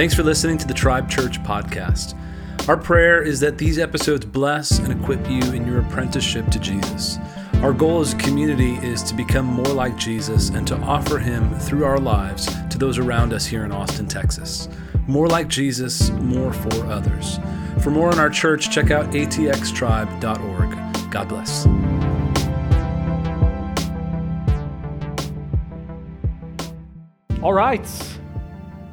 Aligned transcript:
Thanks 0.00 0.14
for 0.14 0.22
listening 0.22 0.56
to 0.56 0.66
the 0.66 0.72
Tribe 0.72 1.10
Church 1.10 1.42
podcast. 1.42 2.16
Our 2.70 2.78
prayer 2.78 3.20
is 3.20 3.38
that 3.40 3.58
these 3.58 3.78
episodes 3.78 4.24
bless 4.24 4.78
and 4.78 4.90
equip 4.90 5.28
you 5.28 5.42
in 5.52 5.66
your 5.66 5.80
apprenticeship 5.80 6.48
to 6.52 6.58
Jesus. 6.58 7.18
Our 7.56 7.74
goal 7.74 8.00
as 8.00 8.14
a 8.14 8.16
community 8.16 8.76
is 8.76 9.02
to 9.02 9.14
become 9.14 9.44
more 9.44 9.66
like 9.66 9.98
Jesus 9.98 10.48
and 10.48 10.66
to 10.68 10.78
offer 10.78 11.18
him 11.18 11.54
through 11.58 11.84
our 11.84 11.98
lives 11.98 12.46
to 12.70 12.78
those 12.78 12.96
around 12.96 13.34
us 13.34 13.44
here 13.44 13.66
in 13.66 13.72
Austin, 13.72 14.06
Texas. 14.06 14.70
More 15.06 15.28
like 15.28 15.48
Jesus, 15.48 16.08
more 16.12 16.54
for 16.54 16.86
others. 16.86 17.38
For 17.82 17.90
more 17.90 18.10
on 18.10 18.18
our 18.18 18.30
church, 18.30 18.70
check 18.70 18.90
out 18.90 19.10
atxtribe.org. 19.10 21.10
God 21.10 21.28
bless. 21.28 21.66
All 27.42 27.52
right. 27.52 27.86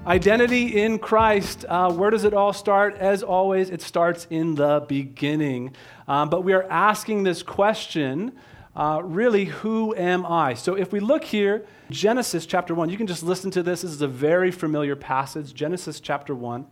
Identity 0.08 0.82
in 0.82 1.00
Christ. 1.00 1.66
Uh, 1.68 1.92
where 1.92 2.10
does 2.10 2.24
it 2.24 2.34
all 2.34 2.54
start? 2.54 2.96
As 2.96 3.24
always, 3.24 3.70
it 3.70 3.82
starts 3.82 4.26
in 4.30 4.56
the 4.56 4.86
beginning. 4.88 5.76
Um, 6.08 6.30
but 6.30 6.46
we 6.46 6.54
are 6.54 6.64
asking 6.70 7.24
this 7.24 7.44
question 7.44 8.32
uh, 8.74 9.02
really, 9.04 9.46
who 9.46 9.94
am 9.96 10.26
I? 10.26 10.54
So 10.54 10.76
if 10.76 10.94
we 10.94 11.02
look 11.02 11.26
here, 11.26 11.66
Genesis 11.90 12.46
chapter 12.46 12.74
1, 12.74 12.90
you 12.90 12.96
can 12.96 13.08
just 13.08 13.22
listen 13.22 13.52
to 13.52 13.62
this. 13.62 13.82
This 13.82 13.92
is 13.92 14.02
a 14.02 14.08
very 14.08 14.50
familiar 14.50 14.96
passage. 14.96 15.54
Genesis 15.54 16.00
chapter 16.00 16.34
1. 16.34 16.66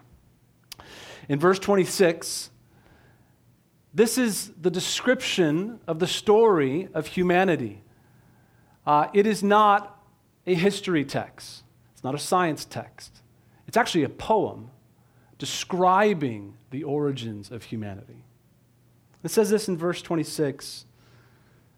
In 1.28 1.38
verse 1.38 1.60
26, 1.60 2.52
this 3.94 4.18
is 4.18 4.52
the 4.62 4.72
description 4.72 5.82
of 5.88 6.00
the 6.00 6.08
story 6.08 6.88
of 6.94 7.08
humanity. 7.08 7.84
Uh, 8.88 9.08
it 9.14 9.28
is 9.28 9.44
not 9.44 10.02
a 10.48 10.54
history 10.54 11.04
text, 11.04 11.64
it's 11.92 12.04
not 12.04 12.16
a 12.16 12.20
science 12.20 12.64
text. 12.64 13.24
It's 13.76 13.78
actually 13.82 14.06
a 14.06 14.10
poem 14.10 14.72
describing 15.38 16.54
the 16.72 16.86
origins 16.86 17.52
of 17.52 17.64
humanity. 17.64 18.24
It 19.22 19.32
says 19.32 19.50
this 19.50 19.68
in 19.68 19.76
verse 19.76 20.02
26 20.02 20.86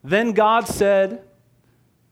Then 0.03 0.33
God 0.33 0.67
said, 0.67 1.23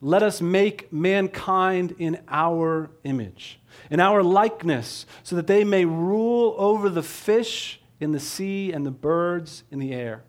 Let 0.02 0.24
us 0.24 0.42
make 0.42 0.92
mankind 0.92 1.94
in 2.00 2.18
our 2.28 2.90
image, 3.04 3.60
in 3.92 4.00
our 4.00 4.24
likeness, 4.24 5.06
so 5.22 5.36
that 5.36 5.46
they 5.46 5.64
may 5.64 5.86
rule 5.86 6.56
over 6.58 6.90
the 6.90 7.04
fish 7.04 7.80
in 8.00 8.12
the 8.12 8.20
sea 8.20 8.72
and 8.72 8.88
the 8.88 8.92
birds 8.92 9.66
in 9.70 9.78
the 9.78 9.94
air, 9.94 10.24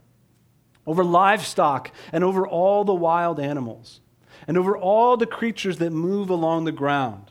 over 0.87 1.03
livestock 1.03 1.91
and 2.13 2.23
over 2.23 2.47
all 2.47 2.85
the 2.85 2.95
wild 2.95 3.41
animals, 3.41 4.03
and 4.47 4.59
over 4.59 4.77
all 4.77 5.17
the 5.17 5.25
creatures 5.25 5.79
that 5.79 5.93
move 5.93 6.29
along 6.29 6.67
the 6.67 6.73
ground. 6.73 7.31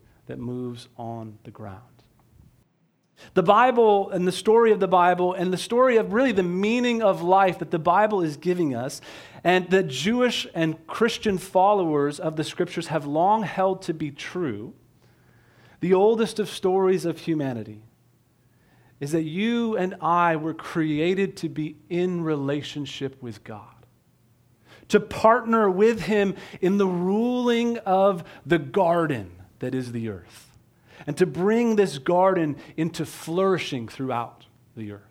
that 0.31 0.39
moves 0.39 0.87
on 0.95 1.37
the 1.43 1.51
ground. 1.51 1.81
The 3.33 3.43
Bible 3.43 4.11
and 4.11 4.25
the 4.25 4.31
story 4.31 4.71
of 4.71 4.79
the 4.79 4.87
Bible 4.87 5.33
and 5.33 5.51
the 5.51 5.57
story 5.57 5.97
of 5.97 6.13
really 6.13 6.31
the 6.31 6.41
meaning 6.41 7.03
of 7.03 7.21
life 7.21 7.59
that 7.59 7.69
the 7.69 7.77
Bible 7.77 8.21
is 8.21 8.37
giving 8.37 8.73
us, 8.73 9.01
and 9.43 9.69
that 9.71 9.89
Jewish 9.89 10.47
and 10.53 10.87
Christian 10.87 11.37
followers 11.37 12.17
of 12.17 12.37
the 12.37 12.45
scriptures 12.45 12.87
have 12.87 13.05
long 13.05 13.43
held 13.43 13.81
to 13.81 13.93
be 13.93 14.09
true, 14.09 14.73
the 15.81 15.93
oldest 15.93 16.39
of 16.39 16.49
stories 16.49 17.03
of 17.03 17.19
humanity, 17.19 17.81
is 19.01 19.11
that 19.11 19.23
you 19.23 19.75
and 19.75 19.95
I 19.99 20.37
were 20.37 20.53
created 20.53 21.35
to 21.37 21.49
be 21.49 21.75
in 21.89 22.23
relationship 22.23 23.21
with 23.21 23.43
God 23.43 23.65
to 24.87 25.01
partner 25.01 25.69
with 25.69 26.03
him 26.03 26.35
in 26.61 26.77
the 26.77 26.87
ruling 26.87 27.79
of 27.79 28.23
the 28.45 28.59
garden 28.59 29.40
that 29.61 29.73
is 29.73 29.91
the 29.91 30.09
earth, 30.09 30.51
and 31.07 31.17
to 31.17 31.25
bring 31.25 31.77
this 31.77 31.97
garden 31.97 32.57
into 32.77 33.05
flourishing 33.05 33.87
throughout 33.87 34.45
the 34.75 34.91
earth. 34.91 35.01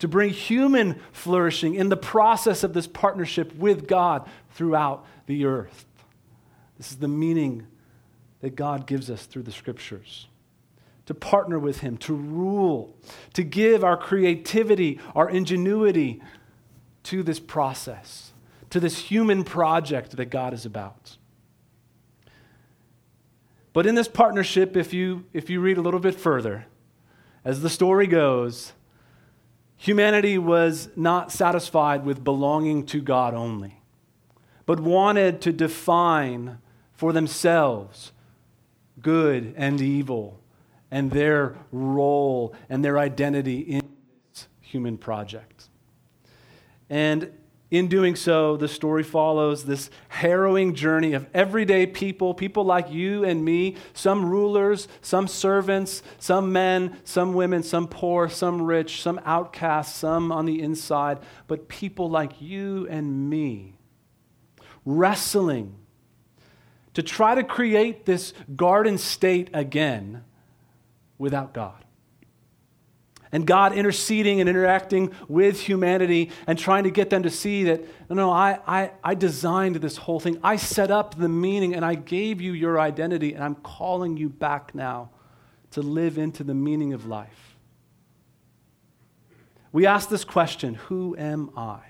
To 0.00 0.06
bring 0.06 0.30
human 0.30 1.00
flourishing 1.10 1.74
in 1.74 1.88
the 1.88 1.96
process 1.96 2.62
of 2.62 2.72
this 2.72 2.86
partnership 2.86 3.52
with 3.56 3.88
God 3.88 4.28
throughout 4.52 5.04
the 5.26 5.44
earth. 5.44 5.86
This 6.76 6.92
is 6.92 6.98
the 6.98 7.08
meaning 7.08 7.66
that 8.40 8.54
God 8.54 8.86
gives 8.86 9.10
us 9.10 9.26
through 9.26 9.42
the 9.42 9.50
scriptures. 9.50 10.28
To 11.06 11.14
partner 11.14 11.58
with 11.58 11.80
Him, 11.80 11.96
to 11.98 12.14
rule, 12.14 12.94
to 13.34 13.42
give 13.42 13.82
our 13.82 13.96
creativity, 13.96 15.00
our 15.16 15.28
ingenuity 15.28 16.22
to 17.04 17.24
this 17.24 17.40
process, 17.40 18.32
to 18.70 18.78
this 18.78 18.98
human 18.98 19.42
project 19.42 20.16
that 20.16 20.26
God 20.26 20.54
is 20.54 20.64
about. 20.64 21.17
But 23.78 23.86
in 23.86 23.94
this 23.94 24.08
partnership, 24.08 24.76
if 24.76 24.92
you, 24.92 25.24
if 25.32 25.48
you 25.48 25.60
read 25.60 25.78
a 25.78 25.80
little 25.80 26.00
bit 26.00 26.16
further, 26.16 26.66
as 27.44 27.62
the 27.62 27.70
story 27.70 28.08
goes, 28.08 28.72
humanity 29.76 30.36
was 30.36 30.88
not 30.96 31.30
satisfied 31.30 32.04
with 32.04 32.24
belonging 32.24 32.86
to 32.86 33.00
God 33.00 33.34
only, 33.34 33.80
but 34.66 34.80
wanted 34.80 35.40
to 35.42 35.52
define 35.52 36.58
for 36.92 37.12
themselves 37.12 38.10
good 39.00 39.54
and 39.56 39.80
evil 39.80 40.40
and 40.90 41.12
their 41.12 41.54
role 41.70 42.56
and 42.68 42.84
their 42.84 42.98
identity 42.98 43.60
in 43.60 43.88
this 44.32 44.48
human 44.60 44.98
project. 44.98 45.68
And 46.90 47.30
in 47.70 47.88
doing 47.88 48.16
so, 48.16 48.56
the 48.56 48.68
story 48.68 49.02
follows 49.02 49.64
this 49.64 49.90
harrowing 50.08 50.74
journey 50.74 51.12
of 51.12 51.26
everyday 51.34 51.86
people, 51.86 52.32
people 52.32 52.64
like 52.64 52.90
you 52.90 53.24
and 53.24 53.44
me, 53.44 53.76
some 53.92 54.24
rulers, 54.24 54.88
some 55.02 55.28
servants, 55.28 56.02
some 56.18 56.50
men, 56.50 56.98
some 57.04 57.34
women, 57.34 57.62
some 57.62 57.86
poor, 57.86 58.28
some 58.30 58.62
rich, 58.62 59.02
some 59.02 59.20
outcasts, 59.26 59.94
some 59.96 60.32
on 60.32 60.46
the 60.46 60.62
inside, 60.62 61.18
but 61.46 61.68
people 61.68 62.08
like 62.08 62.40
you 62.40 62.86
and 62.88 63.28
me, 63.28 63.74
wrestling 64.86 65.74
to 66.94 67.02
try 67.02 67.34
to 67.34 67.44
create 67.44 68.06
this 68.06 68.32
garden 68.56 68.96
state 68.96 69.50
again 69.52 70.24
without 71.18 71.52
God 71.52 71.84
and 73.32 73.46
God 73.46 73.72
interceding 73.72 74.40
and 74.40 74.48
interacting 74.48 75.12
with 75.28 75.60
humanity 75.60 76.30
and 76.46 76.58
trying 76.58 76.84
to 76.84 76.90
get 76.90 77.10
them 77.10 77.22
to 77.24 77.30
see 77.30 77.64
that, 77.64 77.80
no, 78.08 78.16
no, 78.16 78.30
I, 78.30 78.58
I, 78.66 78.90
I 79.04 79.14
designed 79.14 79.76
this 79.76 79.96
whole 79.96 80.20
thing. 80.20 80.38
I 80.42 80.56
set 80.56 80.90
up 80.90 81.18
the 81.18 81.28
meaning 81.28 81.74
and 81.74 81.84
I 81.84 81.94
gave 81.94 82.40
you 82.40 82.52
your 82.52 82.80
identity, 82.80 83.34
and 83.34 83.44
I'm 83.44 83.56
calling 83.56 84.16
you 84.16 84.28
back 84.28 84.74
now 84.74 85.10
to 85.72 85.82
live 85.82 86.18
into 86.18 86.44
the 86.44 86.54
meaning 86.54 86.92
of 86.92 87.06
life. 87.06 87.56
We 89.72 89.86
ask 89.86 90.08
this 90.08 90.24
question 90.24 90.74
Who 90.74 91.16
am 91.18 91.50
I? 91.56 91.80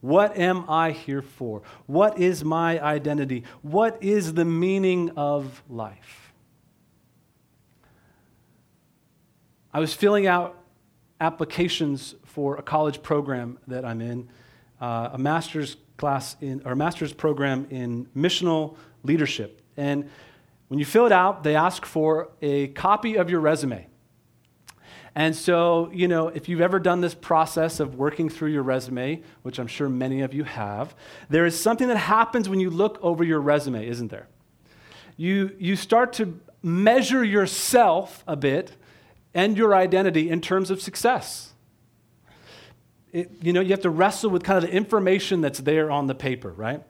What 0.00 0.38
am 0.38 0.64
I 0.68 0.92
here 0.92 1.22
for? 1.22 1.62
What 1.86 2.20
is 2.20 2.44
my 2.44 2.80
identity? 2.80 3.44
What 3.62 4.02
is 4.02 4.34
the 4.34 4.44
meaning 4.44 5.10
of 5.16 5.62
life? 5.68 6.32
I 9.72 9.80
was 9.80 9.92
filling 9.92 10.26
out 10.26 10.56
applications 11.20 12.14
for 12.24 12.56
a 12.56 12.62
college 12.62 13.02
program 13.02 13.58
that 13.66 13.84
I'm 13.84 14.00
in, 14.00 14.28
uh, 14.80 15.10
a 15.12 15.18
master's 15.18 15.76
class 15.96 16.36
in, 16.40 16.62
or 16.64 16.74
master's 16.74 17.12
program 17.12 17.66
in 17.70 18.06
missional 18.16 18.76
leadership. 19.02 19.60
And 19.76 20.08
when 20.68 20.78
you 20.78 20.84
fill 20.84 21.06
it 21.06 21.12
out, 21.12 21.42
they 21.42 21.56
ask 21.56 21.84
for 21.84 22.30
a 22.40 22.68
copy 22.68 23.16
of 23.16 23.30
your 23.30 23.40
resume. 23.40 23.86
And 25.14 25.34
so, 25.34 25.90
you 25.92 26.06
know, 26.06 26.28
if 26.28 26.48
you've 26.48 26.60
ever 26.60 26.78
done 26.78 27.00
this 27.00 27.14
process 27.14 27.80
of 27.80 27.96
working 27.96 28.28
through 28.28 28.50
your 28.50 28.62
resume, 28.62 29.22
which 29.42 29.58
I'm 29.58 29.66
sure 29.66 29.88
many 29.88 30.20
of 30.20 30.32
you 30.32 30.44
have, 30.44 30.94
there 31.28 31.44
is 31.44 31.58
something 31.58 31.88
that 31.88 31.96
happens 31.96 32.48
when 32.48 32.60
you 32.60 32.70
look 32.70 32.98
over 33.02 33.24
your 33.24 33.40
resume, 33.40 33.88
isn't 33.88 34.12
there? 34.12 34.28
You, 35.16 35.56
you 35.58 35.74
start 35.74 36.12
to 36.14 36.38
measure 36.62 37.24
yourself 37.24 38.22
a 38.28 38.36
bit 38.36 38.72
and 39.34 39.56
your 39.56 39.74
identity 39.74 40.30
in 40.30 40.40
terms 40.40 40.70
of 40.70 40.80
success. 40.80 41.52
It, 43.12 43.30
you 43.42 43.52
know, 43.52 43.60
you 43.60 43.70
have 43.70 43.82
to 43.82 43.90
wrestle 43.90 44.30
with 44.30 44.42
kind 44.42 44.62
of 44.62 44.70
the 44.70 44.76
information 44.76 45.40
that's 45.40 45.60
there 45.60 45.90
on 45.90 46.06
the 46.06 46.14
paper, 46.14 46.52
right? 46.52 46.82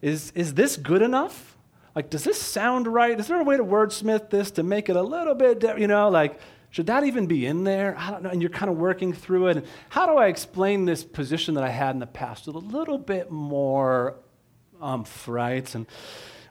Is, 0.00 0.32
is 0.34 0.54
this 0.54 0.76
good 0.76 1.02
enough? 1.02 1.56
Like, 1.94 2.10
does 2.10 2.24
this 2.24 2.40
sound 2.40 2.86
right? 2.86 3.18
Is 3.18 3.28
there 3.28 3.40
a 3.40 3.44
way 3.44 3.56
to 3.56 3.64
wordsmith 3.64 4.30
this 4.30 4.50
to 4.52 4.62
make 4.62 4.88
it 4.88 4.96
a 4.96 5.02
little 5.02 5.34
bit, 5.34 5.62
you 5.78 5.86
know, 5.86 6.08
like, 6.08 6.40
Should 6.72 6.86
that 6.86 7.04
even 7.04 7.26
be 7.26 7.44
in 7.44 7.64
there? 7.64 7.94
I 7.98 8.10
don't 8.10 8.22
know. 8.22 8.30
And 8.30 8.40
you're 8.40 8.50
kind 8.50 8.70
of 8.70 8.78
working 8.78 9.12
through 9.12 9.48
it. 9.48 9.58
And 9.58 9.66
how 9.90 10.06
do 10.06 10.16
I 10.16 10.28
explain 10.28 10.86
this 10.86 11.04
position 11.04 11.54
that 11.54 11.64
I 11.64 11.68
had 11.68 11.94
in 11.94 11.98
the 11.98 12.06
past 12.06 12.46
with 12.46 12.56
a 12.56 12.60
little 12.60 12.96
bit 12.96 13.30
more 13.30 14.16
umph, 14.80 15.28
right? 15.28 15.74
And 15.74 15.86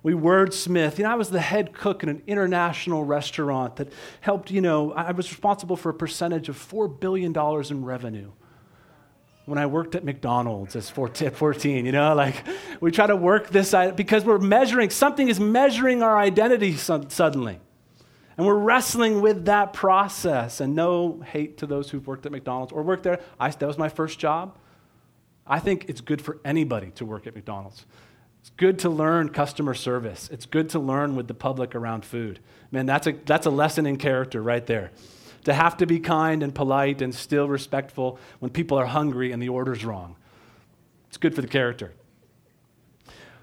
we 0.04 0.14
wordsmith. 0.14 0.98
You 0.98 1.04
know, 1.04 1.12
I 1.12 1.16
was 1.16 1.30
the 1.30 1.42
head 1.42 1.74
cook 1.74 2.04
in 2.04 2.10
an 2.10 2.24
international 2.28 3.04
restaurant 3.04 3.76
that 3.76 3.92
helped, 4.22 4.52
you 4.52 4.62
know, 4.62 4.94
I 4.94 5.12
was 5.12 5.30
responsible 5.32 5.76
for 5.76 5.90
a 5.90 5.94
percentage 5.94 6.50
of 6.50 6.58
$4 6.58 7.00
billion 7.00 7.36
in 7.70 7.86
revenue 7.86 8.32
when 9.46 9.58
I 9.58 9.66
worked 9.66 9.96
at 9.96 10.04
McDonald's 10.04 10.76
as 10.76 10.90
14, 10.90 11.86
you 11.86 11.92
know, 11.92 12.14
like 12.16 12.44
we 12.80 12.92
try 12.92 13.08
to 13.08 13.16
work 13.16 13.50
this 13.50 13.76
because 13.96 14.24
we're 14.24 14.38
measuring, 14.38 14.90
something 14.90 15.28
is 15.28 15.40
measuring 15.40 16.04
our 16.04 16.18
identity 16.18 16.76
suddenly. 16.78 17.60
And 18.38 18.48
we're 18.48 18.56
wrestling 18.56 19.22
with 19.22 19.46
that 19.46 19.74
process. 19.74 20.62
And 20.62 20.74
no 20.74 21.22
hate 21.22 21.58
to 21.58 21.68
those 21.68 21.90
who've 21.90 22.06
worked 22.08 22.26
at 22.26 22.32
McDonald's 22.32 22.72
or 22.72 22.82
worked 22.82 23.04
there. 23.04 23.20
I, 23.40 23.50
that 23.50 23.68
was 23.68 23.78
my 23.78 23.90
first 23.90 24.20
job. 24.20 24.58
I 25.46 25.60
think 25.60 25.90
it's 25.90 26.02
good 26.02 26.22
for 26.22 26.40
anybody 26.46 26.92
to 26.92 27.06
work 27.06 27.28
at 27.28 27.36
McDonald's. 27.36 27.86
It's 28.42 28.50
good 28.58 28.80
to 28.80 28.90
learn 28.90 29.30
customer 29.30 29.76
service. 29.76 30.28
It's 30.32 30.46
good 30.46 30.70
to 30.70 30.80
learn 30.80 31.16
with 31.16 31.28
the 31.28 31.34
public 31.34 31.76
around 31.76 32.04
food. 32.06 32.40
Man, 32.72 32.88
that's 32.88 33.06
a, 33.06 33.14
that's 33.26 33.46
a 33.46 33.52
lesson 33.52 33.86
in 33.86 33.98
character 33.98 34.42
right 34.42 34.66
there. 34.66 34.92
To 35.46 35.54
have 35.54 35.78
to 35.78 35.86
be 35.86 36.00
kind 36.00 36.44
and 36.44 36.54
polite 36.54 37.02
and 37.02 37.14
still 37.14 37.48
respectful 37.48 38.20
when 38.40 38.52
people 38.52 38.78
are 38.78 38.86
hungry 38.88 39.32
and 39.32 39.42
the 39.42 39.50
order's 39.50 39.86
wrong. 39.86 40.16
It's 41.08 41.18
good 41.18 41.36
for 41.36 41.42
the 41.42 41.48
character. 41.48 41.94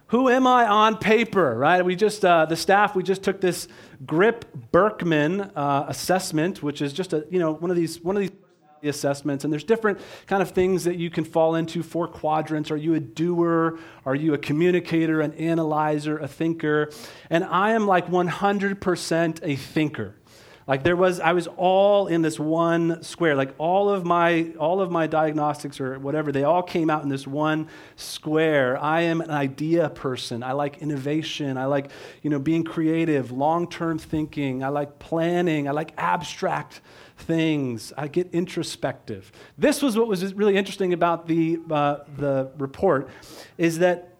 Who 0.08 0.28
am 0.30 0.46
I 0.46 0.66
on 0.66 0.96
paper, 0.96 1.54
right? 1.54 1.84
We 1.84 1.94
just, 1.94 2.24
uh, 2.24 2.46
the 2.46 2.56
staff, 2.56 2.96
we 2.96 3.02
just 3.02 3.22
took 3.22 3.40
this 3.40 3.68
Grip 4.06 4.46
Birkman 4.72 5.52
uh, 5.54 5.84
assessment, 5.86 6.62
which 6.62 6.80
is 6.80 6.92
just 6.92 7.12
a, 7.12 7.26
you 7.30 7.38
know, 7.38 7.52
one 7.52 7.70
of 7.70 7.76
these, 7.76 8.00
one 8.00 8.16
of 8.16 8.20
these 8.20 8.32
assessments 8.82 9.44
and 9.44 9.52
there's 9.52 9.64
different 9.64 9.98
kind 10.26 10.42
of 10.42 10.50
things 10.50 10.84
that 10.84 10.96
you 10.96 11.10
can 11.10 11.24
fall 11.24 11.54
into. 11.54 11.82
Four 11.82 12.08
quadrants. 12.08 12.70
Are 12.70 12.76
you 12.76 12.94
a 12.94 13.00
doer? 13.00 13.78
Are 14.04 14.14
you 14.14 14.34
a 14.34 14.38
communicator 14.38 15.20
an 15.20 15.32
analyzer 15.34 16.18
a 16.18 16.28
thinker? 16.28 16.90
And 17.30 17.44
i 17.44 17.72
am 17.72 17.86
like 17.86 18.08
100% 18.08 19.40
a 19.42 19.56
thinker 19.56 20.14
like 20.68 20.82
there 20.84 20.96
was, 20.96 21.18
I 21.18 21.32
was 21.32 21.48
all 21.56 22.08
in 22.08 22.20
this 22.20 22.38
one 22.38 23.02
square. 23.02 23.34
Like 23.34 23.54
all 23.56 23.88
of 23.88 24.04
my, 24.04 24.52
all 24.58 24.82
of 24.82 24.90
my 24.90 25.06
diagnostics 25.06 25.80
or 25.80 25.98
whatever, 25.98 26.30
they 26.30 26.44
all 26.44 26.62
came 26.62 26.90
out 26.90 27.02
in 27.02 27.08
this 27.08 27.26
one 27.26 27.68
square. 27.96 28.76
I 28.76 29.00
am 29.00 29.22
an 29.22 29.30
idea 29.30 29.88
person. 29.88 30.42
I 30.42 30.52
like 30.52 30.82
innovation. 30.82 31.56
I 31.56 31.64
like, 31.64 31.90
you 32.22 32.28
know, 32.28 32.38
being 32.38 32.64
creative, 32.64 33.32
long-term 33.32 33.98
thinking. 33.98 34.62
I 34.62 34.68
like 34.68 34.98
planning. 34.98 35.68
I 35.68 35.70
like 35.70 35.94
abstract 35.96 36.82
things. 37.16 37.94
I 37.96 38.06
get 38.08 38.28
introspective. 38.34 39.32
This 39.56 39.80
was 39.80 39.96
what 39.96 40.06
was 40.06 40.34
really 40.34 40.58
interesting 40.58 40.92
about 40.92 41.26
the, 41.26 41.60
uh, 41.70 42.00
the 42.18 42.52
report 42.58 43.08
is 43.56 43.78
that 43.78 44.14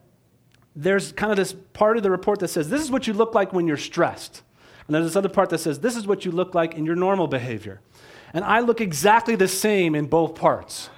there's 0.75 1.13
kind 1.13 1.31
of 1.31 1.37
this 1.37 1.55
part 1.75 1.99
of 1.99 2.03
the 2.03 2.11
report 2.11 2.39
that 2.39 2.49
says, 2.49 2.71
this 2.71 2.81
is 2.81 2.91
what 2.91 3.07
you 3.07 3.13
look 3.13 3.35
like 3.35 3.53
when 3.53 3.67
you're 3.67 3.77
stressed. 3.77 4.43
And 4.89 4.95
there's 4.95 5.05
this 5.05 5.17
other 5.17 5.29
part 5.29 5.51
that 5.51 5.59
says, 5.59 5.81
this 5.81 5.97
is 5.97 6.07
what 6.07 6.25
you 6.25 6.33
look 6.33 6.55
like 6.55 6.75
in 6.75 6.87
your 6.87 6.97
normal 6.97 7.29
behavior. 7.29 7.83
And 8.33 8.43
I 8.43 8.61
look 8.61 8.81
exactly 8.81 9.37
the 9.37 9.47
same 9.47 9.95
in 9.95 10.07
both 10.07 10.35
parts. 10.35 10.89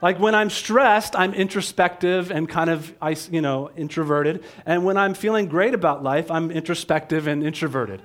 like 0.00 0.18
when 0.18 0.34
I'm 0.34 0.48
stressed, 0.48 1.14
I'm 1.14 1.34
introspective 1.34 2.30
and 2.30 2.48
kind 2.48 2.70
of, 2.70 2.94
you 3.30 3.42
know, 3.42 3.70
introverted. 3.76 4.44
And 4.64 4.82
when 4.86 4.96
I'm 4.96 5.12
feeling 5.12 5.46
great 5.46 5.74
about 5.74 6.02
life, 6.02 6.30
I'm 6.30 6.50
introspective 6.50 7.26
and 7.26 7.44
introverted. 7.44 8.00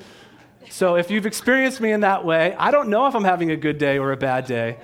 So 0.70 0.96
if 0.96 1.10
you've 1.10 1.26
experienced 1.26 1.80
me 1.80 1.94
in 1.94 2.02
that 2.02 2.26
way, 2.26 2.54
I 2.58 2.72
don't 2.72 2.90
know 2.90 3.08
if 3.08 3.16
I'm 3.16 3.24
having 3.24 3.50
a 3.50 3.58
good 3.58 3.78
day 3.78 3.98
or 3.98 4.12
a 4.12 4.18
bad 4.18 4.46
day. 4.46 4.78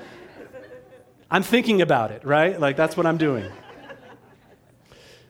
I'm 1.30 1.44
thinking 1.44 1.82
about 1.82 2.12
it, 2.12 2.26
right? 2.26 2.58
Like 2.58 2.78
that's 2.78 2.96
what 2.96 3.06
I'm 3.06 3.18
doing. 3.18 3.52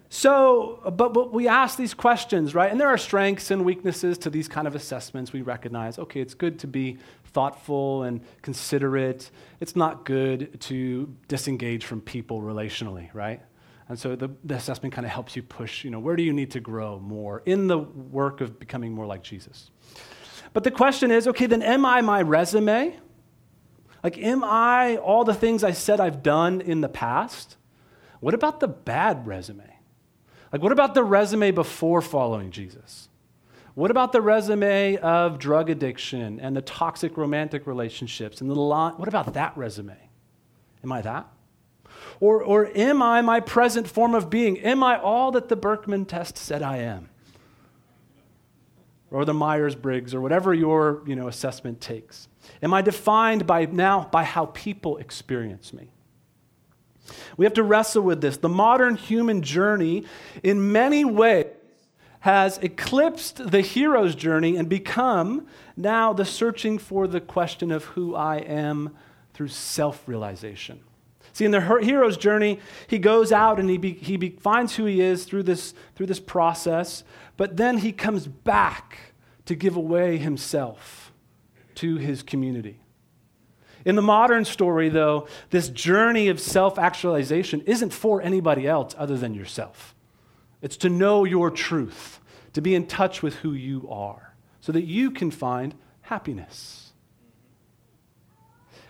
So, 0.09 0.79
but, 0.95 1.13
but 1.13 1.33
we 1.33 1.47
ask 1.47 1.77
these 1.77 1.93
questions, 1.93 2.55
right? 2.55 2.71
And 2.71 2.79
there 2.79 2.87
are 2.87 2.97
strengths 2.97 3.51
and 3.51 3.65
weaknesses 3.65 4.17
to 4.19 4.29
these 4.29 4.47
kind 4.47 4.65
of 4.67 4.73
assessments. 4.73 5.33
We 5.33 5.41
recognize, 5.41 5.99
okay, 5.99 6.21
it's 6.21 6.33
good 6.33 6.59
to 6.59 6.67
be 6.67 6.97
thoughtful 7.25 8.03
and 8.03 8.21
considerate. 8.41 9.29
It's 9.59 9.75
not 9.75 10.05
good 10.05 10.61
to 10.61 11.13
disengage 11.27 11.85
from 11.85 11.99
people 12.01 12.41
relationally, 12.41 13.13
right? 13.13 13.41
And 13.89 13.99
so 13.99 14.15
the, 14.15 14.29
the 14.43 14.55
assessment 14.55 14.93
kind 14.93 15.05
of 15.05 15.11
helps 15.11 15.35
you 15.35 15.43
push, 15.43 15.83
you 15.83 15.91
know, 15.91 15.99
where 15.99 16.15
do 16.15 16.23
you 16.23 16.33
need 16.33 16.51
to 16.51 16.59
grow 16.59 16.99
more 16.99 17.41
in 17.45 17.67
the 17.67 17.77
work 17.77 18.41
of 18.41 18.59
becoming 18.59 18.93
more 18.93 19.05
like 19.05 19.23
Jesus? 19.23 19.71
But 20.53 20.63
the 20.63 20.71
question 20.71 21.11
is, 21.11 21.27
okay, 21.27 21.45
then 21.47 21.61
am 21.61 21.85
I 21.85 22.01
my 22.01 22.21
resume? 22.21 22.97
Like, 24.03 24.17
am 24.17 24.43
I 24.43 24.97
all 24.97 25.23
the 25.23 25.33
things 25.33 25.63
I 25.63 25.71
said 25.71 25.99
I've 25.99 26.23
done 26.23 26.61
in 26.61 26.81
the 26.81 26.89
past? 26.89 27.57
What 28.19 28.33
about 28.33 28.59
the 28.59 28.67
bad 28.67 29.27
resume? 29.27 29.76
Like, 30.51 30.61
what 30.61 30.71
about 30.71 30.93
the 30.93 31.03
resume 31.03 31.51
before 31.51 32.01
following 32.01 32.51
Jesus? 32.51 33.09
What 33.75 33.91
about 33.91 34.11
the 34.11 34.21
resume 34.21 34.97
of 34.97 35.37
drug 35.37 35.69
addiction 35.69 36.39
and 36.39 36.55
the 36.55 36.61
toxic 36.61 37.15
romantic 37.15 37.67
relationships 37.67 38.41
and 38.41 38.49
the 38.49 38.55
lot? 38.55 38.97
What 38.97 39.07
about 39.07 39.33
that 39.33 39.55
resume? 39.55 39.97
Am 40.83 40.91
I 40.91 41.01
that? 41.01 41.27
Or, 42.19 42.41
or 42.41 42.71
am 42.75 43.01
I 43.03 43.21
my 43.21 43.39
present 43.39 43.87
form 43.87 44.15
of 44.15 44.29
being? 44.29 44.59
Am 44.61 44.83
I 44.83 44.99
all 44.99 45.31
that 45.33 45.49
the 45.49 45.55
Birkman 45.55 46.05
test 46.05 46.37
said 46.37 46.63
I 46.63 46.77
am? 46.77 47.09
Or 49.11 49.25
the 49.25 49.33
Myers 49.33 49.75
Briggs, 49.75 50.13
or 50.13 50.21
whatever 50.21 50.53
your 50.53 51.03
you 51.05 51.15
know, 51.15 51.27
assessment 51.27 51.79
takes? 51.79 52.27
Am 52.61 52.73
I 52.73 52.81
defined 52.81 53.45
by 53.45 53.65
now 53.65 54.09
by 54.11 54.23
how 54.23 54.47
people 54.47 54.97
experience 54.97 55.71
me? 55.71 55.91
We 57.37 57.45
have 57.45 57.53
to 57.53 57.63
wrestle 57.63 58.03
with 58.03 58.21
this. 58.21 58.37
The 58.37 58.49
modern 58.49 58.95
human 58.95 59.41
journey, 59.41 60.05
in 60.43 60.71
many 60.71 61.05
ways, 61.05 61.47
has 62.21 62.57
eclipsed 62.57 63.51
the 63.51 63.61
hero's 63.61 64.15
journey 64.15 64.57
and 64.57 64.67
become 64.67 65.47
now 65.75 66.13
the 66.13 66.25
searching 66.25 66.77
for 66.77 67.07
the 67.07 67.21
question 67.21 67.71
of 67.71 67.85
who 67.85 68.15
I 68.15 68.37
am 68.37 68.95
through 69.33 69.49
self 69.49 70.07
realization. 70.07 70.81
See, 71.33 71.45
in 71.45 71.51
the 71.51 71.61
hero's 71.61 72.17
journey, 72.17 72.59
he 72.87 72.97
goes 72.97 73.31
out 73.31 73.59
and 73.59 73.69
he, 73.69 73.77
be, 73.77 73.93
he 73.93 74.17
be, 74.17 74.31
finds 74.31 74.75
who 74.75 74.85
he 74.85 74.99
is 75.01 75.23
through 75.23 75.43
this, 75.43 75.75
through 75.95 76.07
this 76.07 76.19
process, 76.19 77.03
but 77.37 77.57
then 77.57 77.77
he 77.77 77.91
comes 77.91 78.27
back 78.27 79.13
to 79.45 79.53
give 79.53 79.75
away 79.75 80.17
himself 80.17 81.13
to 81.75 81.97
his 81.97 82.23
community. 82.23 82.79
In 83.87 83.95
the 83.95 84.01
modern 84.01 84.43
story, 84.43 84.89
though, 84.89 85.29
this 85.49 85.69
journey 85.69 86.27
of 86.27 86.41
self 86.41 86.77
actualization 86.77 87.61
isn't 87.61 87.93
for 87.93 88.21
anybody 88.21 88.67
else 88.67 88.93
other 88.97 89.15
than 89.15 89.33
yourself. 89.33 89.95
It's 90.61 90.75
to 90.77 90.89
know 90.89 91.23
your 91.23 91.49
truth, 91.49 92.19
to 92.51 92.59
be 92.59 92.75
in 92.75 92.87
touch 92.87 93.23
with 93.23 93.35
who 93.35 93.53
you 93.53 93.87
are, 93.89 94.35
so 94.59 94.73
that 94.73 94.83
you 94.83 95.09
can 95.09 95.31
find 95.31 95.73
happiness. 96.01 96.91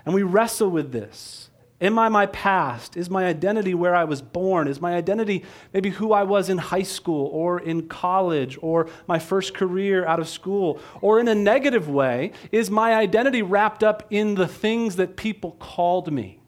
And 0.03 0.15
we 0.15 0.23
wrestle 0.23 0.71
with 0.71 0.91
this. 0.91 1.46
Am 1.79 1.99
I 1.99 2.09
my 2.09 2.25
past? 2.25 2.97
Is 2.97 3.07
my 3.07 3.25
identity 3.25 3.75
where 3.75 3.93
I 3.93 4.03
was 4.03 4.21
born? 4.21 4.67
Is 4.67 4.81
my 4.81 4.95
identity 4.95 5.45
maybe 5.73 5.91
who 5.91 6.11
I 6.11 6.23
was 6.23 6.49
in 6.49 6.57
high 6.57 6.83
school 6.83 7.27
or 7.27 7.59
in 7.59 7.87
college 7.87 8.57
or 8.61 8.89
my 9.05 9.19
first 9.19 9.53
career 9.53 10.03
out 10.03 10.19
of 10.19 10.27
school? 10.27 10.79
Or 11.01 11.19
in 11.19 11.27
a 11.27 11.35
negative 11.35 11.87
way, 11.87 12.31
is 12.51 12.71
my 12.71 12.95
identity 12.95 13.43
wrapped 13.43 13.83
up 13.83 14.07
in 14.09 14.33
the 14.33 14.47
things 14.47 14.95
that 14.95 15.17
people 15.17 15.51
called 15.59 16.11
me 16.11 16.41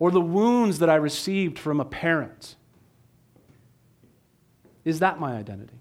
or 0.00 0.10
the 0.10 0.20
wounds 0.20 0.80
that 0.80 0.90
I 0.90 0.96
received 0.96 1.56
from 1.56 1.78
a 1.78 1.84
parent? 1.84 2.56
Is 4.84 4.98
that 4.98 5.20
my 5.20 5.36
identity? 5.36 5.78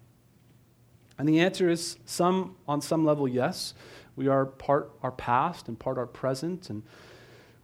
And 1.18 1.28
the 1.28 1.40
answer 1.40 1.68
is 1.68 1.98
some 2.06 2.58
on 2.68 2.82
some 2.82 3.06
level 3.06 3.28
yes. 3.28 3.74
We 4.16 4.28
are 4.28 4.46
part 4.46 4.92
our 5.02 5.12
past 5.12 5.68
and 5.68 5.80
part 5.80 5.98
our 5.98 6.06
present 6.06 6.70
and 6.70 6.84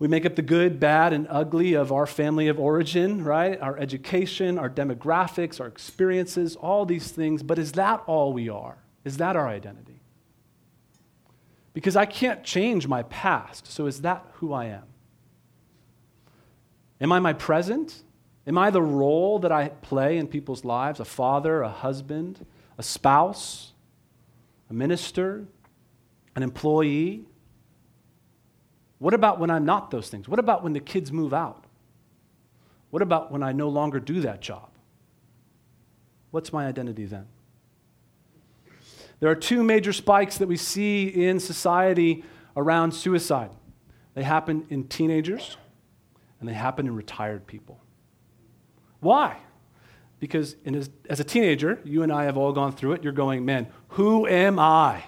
we 0.01 0.07
make 0.07 0.25
up 0.25 0.35
the 0.35 0.41
good, 0.41 0.79
bad, 0.79 1.13
and 1.13 1.27
ugly 1.29 1.75
of 1.75 1.91
our 1.91 2.07
family 2.07 2.47
of 2.47 2.59
origin, 2.59 3.23
right? 3.23 3.61
Our 3.61 3.77
education, 3.77 4.57
our 4.57 4.67
demographics, 4.67 5.61
our 5.61 5.67
experiences, 5.67 6.55
all 6.55 6.87
these 6.87 7.11
things. 7.11 7.43
But 7.43 7.59
is 7.59 7.73
that 7.73 8.01
all 8.07 8.33
we 8.33 8.49
are? 8.49 8.79
Is 9.05 9.17
that 9.17 9.35
our 9.35 9.47
identity? 9.47 10.01
Because 11.75 11.95
I 11.95 12.07
can't 12.07 12.43
change 12.43 12.87
my 12.87 13.03
past, 13.03 13.67
so 13.67 13.85
is 13.85 14.01
that 14.01 14.25
who 14.37 14.53
I 14.53 14.65
am? 14.65 14.85
Am 16.99 17.11
I 17.11 17.19
my 17.19 17.33
present? 17.33 18.01
Am 18.47 18.57
I 18.57 18.71
the 18.71 18.81
role 18.81 19.37
that 19.37 19.51
I 19.51 19.67
play 19.69 20.17
in 20.17 20.25
people's 20.25 20.65
lives? 20.65 20.99
A 20.99 21.05
father, 21.05 21.61
a 21.61 21.69
husband, 21.69 22.43
a 22.79 22.81
spouse, 22.81 23.73
a 24.67 24.73
minister, 24.73 25.45
an 26.35 26.41
employee, 26.41 27.27
what 29.01 29.15
about 29.15 29.39
when 29.39 29.49
I'm 29.49 29.65
not 29.65 29.89
those 29.89 30.09
things? 30.09 30.29
What 30.29 30.37
about 30.37 30.61
when 30.61 30.73
the 30.73 30.79
kids 30.79 31.11
move 31.11 31.33
out? 31.33 31.65
What 32.91 33.01
about 33.01 33.31
when 33.31 33.41
I 33.41 33.51
no 33.51 33.67
longer 33.67 33.99
do 33.99 34.21
that 34.21 34.41
job? 34.41 34.69
What's 36.29 36.53
my 36.53 36.67
identity 36.67 37.05
then? 37.05 37.25
There 39.19 39.31
are 39.31 39.35
two 39.35 39.63
major 39.63 39.91
spikes 39.91 40.37
that 40.37 40.47
we 40.47 40.55
see 40.55 41.07
in 41.07 41.39
society 41.39 42.23
around 42.55 42.91
suicide. 42.91 43.49
They 44.13 44.21
happen 44.21 44.67
in 44.69 44.87
teenagers 44.87 45.57
and 46.39 46.47
they 46.47 46.53
happen 46.53 46.85
in 46.85 46.95
retired 46.95 47.47
people. 47.47 47.79
Why? 48.99 49.39
Because 50.19 50.57
as, 50.63 50.91
as 51.09 51.19
a 51.19 51.23
teenager, 51.23 51.79
you 51.83 52.03
and 52.03 52.11
I 52.11 52.25
have 52.25 52.37
all 52.37 52.53
gone 52.53 52.71
through 52.71 52.91
it. 52.91 53.03
You're 53.03 53.13
going, 53.13 53.45
man, 53.45 53.65
who 53.87 54.27
am 54.27 54.59
I? 54.59 55.05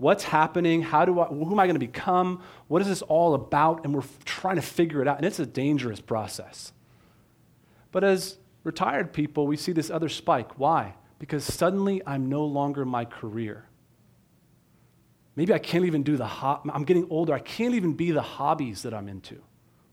What's 0.00 0.24
happening? 0.24 0.80
How 0.80 1.04
do 1.04 1.20
I, 1.20 1.26
who 1.26 1.52
am 1.52 1.60
I 1.60 1.66
going 1.66 1.74
to 1.74 1.78
become? 1.78 2.42
What 2.68 2.80
is 2.80 2.88
this 2.88 3.02
all 3.02 3.34
about? 3.34 3.84
And 3.84 3.94
we're 3.94 4.02
trying 4.24 4.56
to 4.56 4.62
figure 4.62 5.02
it 5.02 5.06
out. 5.06 5.18
And 5.18 5.26
it's 5.26 5.38
a 5.38 5.44
dangerous 5.44 6.00
process. 6.00 6.72
But 7.92 8.02
as 8.02 8.38
retired 8.64 9.12
people, 9.12 9.46
we 9.46 9.58
see 9.58 9.72
this 9.72 9.90
other 9.90 10.08
spike. 10.08 10.58
Why? 10.58 10.94
Because 11.18 11.44
suddenly 11.44 12.00
I'm 12.06 12.30
no 12.30 12.46
longer 12.46 12.86
my 12.86 13.04
career. 13.04 13.66
Maybe 15.36 15.52
I 15.52 15.58
can't 15.58 15.84
even 15.84 16.02
do 16.02 16.16
the, 16.16 16.26
ho- 16.26 16.62
I'm 16.72 16.84
getting 16.84 17.06
older. 17.10 17.34
I 17.34 17.40
can't 17.40 17.74
even 17.74 17.92
be 17.92 18.10
the 18.10 18.22
hobbies 18.22 18.80
that 18.84 18.94
I'm 18.94 19.06
into. 19.06 19.42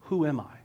Who 0.04 0.26
am 0.26 0.40
I? 0.40 0.57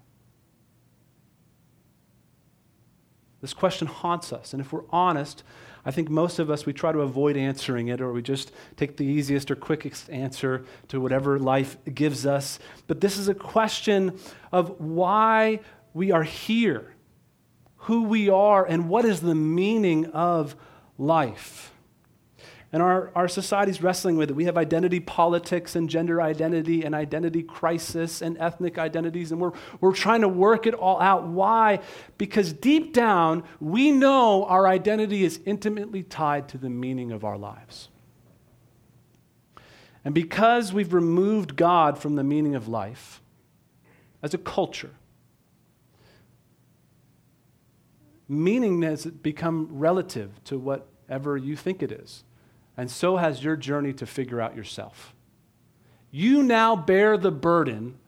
This 3.43 3.53
question 3.53 3.89
haunts 3.89 4.33
us. 4.33 4.55
And 4.55 4.61
if 4.61 4.73
we're 4.73 4.89
honest, 4.91 5.43
I 5.85 5.91
think 5.91 6.09
most 6.09 6.39
of 6.39 6.49
us, 6.49 6.65
we 6.65 6.73
try 6.73 6.93
to 6.93 7.01
avoid 7.01 7.37
answering 7.37 7.89
it 7.89 8.01
or 8.01 8.13
we 8.13 8.23
just 8.23 8.53
take 8.77 8.97
the 8.97 9.05
easiest 9.05 9.51
or 9.51 9.57
quickest 9.57 10.09
answer 10.11 10.65
to 10.89 11.01
whatever 11.01 11.41
life 11.41 11.77
gives 11.93 12.25
us. 12.25 12.61
But 12.87 13.01
this 13.01 13.19
is 13.19 13.29
a 13.29 13.35
question 13.35 14.19
of 14.53 14.81
why 14.81 15.61
we 15.93 16.13
are 16.13 16.23
here, 16.23 16.95
who 17.77 18.05
we 18.05 18.29
are, 18.31 18.65
and 18.65 18.89
what 18.89 19.05
is 19.05 19.21
the 19.21 19.35
meaning 19.35 20.07
of 20.07 20.55
life. 20.97 21.72
And 22.73 22.83
our, 22.83 23.13
our 23.15 23.29
society's 23.29 23.83
wrestling 23.83 24.17
with 24.17 24.31
it. 24.31 24.33
We 24.35 24.47
have 24.47 24.57
identity 24.57 24.99
politics 24.99 25.77
and 25.77 25.91
gender 25.91 26.23
identity 26.23 26.85
and 26.85 26.95
identity 26.95 27.43
crisis 27.43 28.23
and 28.23 28.39
ethnic 28.39 28.79
identities, 28.79 29.31
and 29.31 29.39
we're, 29.39 29.53
we're 29.83 29.93
trying 29.93 30.23
to 30.23 30.29
work 30.29 30.67
it 30.67 30.73
all 30.73 30.99
out. 30.99 31.27
Why? 31.29 31.81
Because 32.17 32.55
deep 32.55 32.95
down, 32.95 33.45
we 33.61 33.93
know 33.93 34.47
our 34.47 34.67
identity 34.67 35.23
is 35.23 35.39
intimately 35.45 36.03
tied 36.03 36.49
to 36.49 36.59
the 36.59 36.71
meaning 36.71 37.13
of 37.13 37.25
our 37.25 37.37
lives. 37.37 37.91
And 40.03 40.15
because 40.15 40.73
we've 40.73 40.95
removed 40.95 41.57
God 41.57 41.99
from 41.99 42.17
the 42.17 42.25
meaning 42.25 42.55
of 42.55 42.69
life 42.69 43.21
as 44.23 44.33
a 44.33 44.39
culture, 44.39 44.95
meaning 48.29 48.81
has 48.81 49.05
become 49.05 49.69
relative 49.71 50.43
to 50.45 50.59
whatever 50.59 51.37
you 51.37 51.55
think 51.55 51.83
it 51.83 51.93
is 51.93 52.25
and 52.77 52.91
so 52.91 53.17
has 53.17 53.43
your 53.45 53.57
journey 53.57 53.93
to 53.95 54.07
figure 54.07 54.41
out 54.41 54.57
yourself. 54.57 55.15
You 56.11 56.43
now 56.43 56.77
bear 56.77 57.17
the 57.17 57.31
burden 57.31 57.99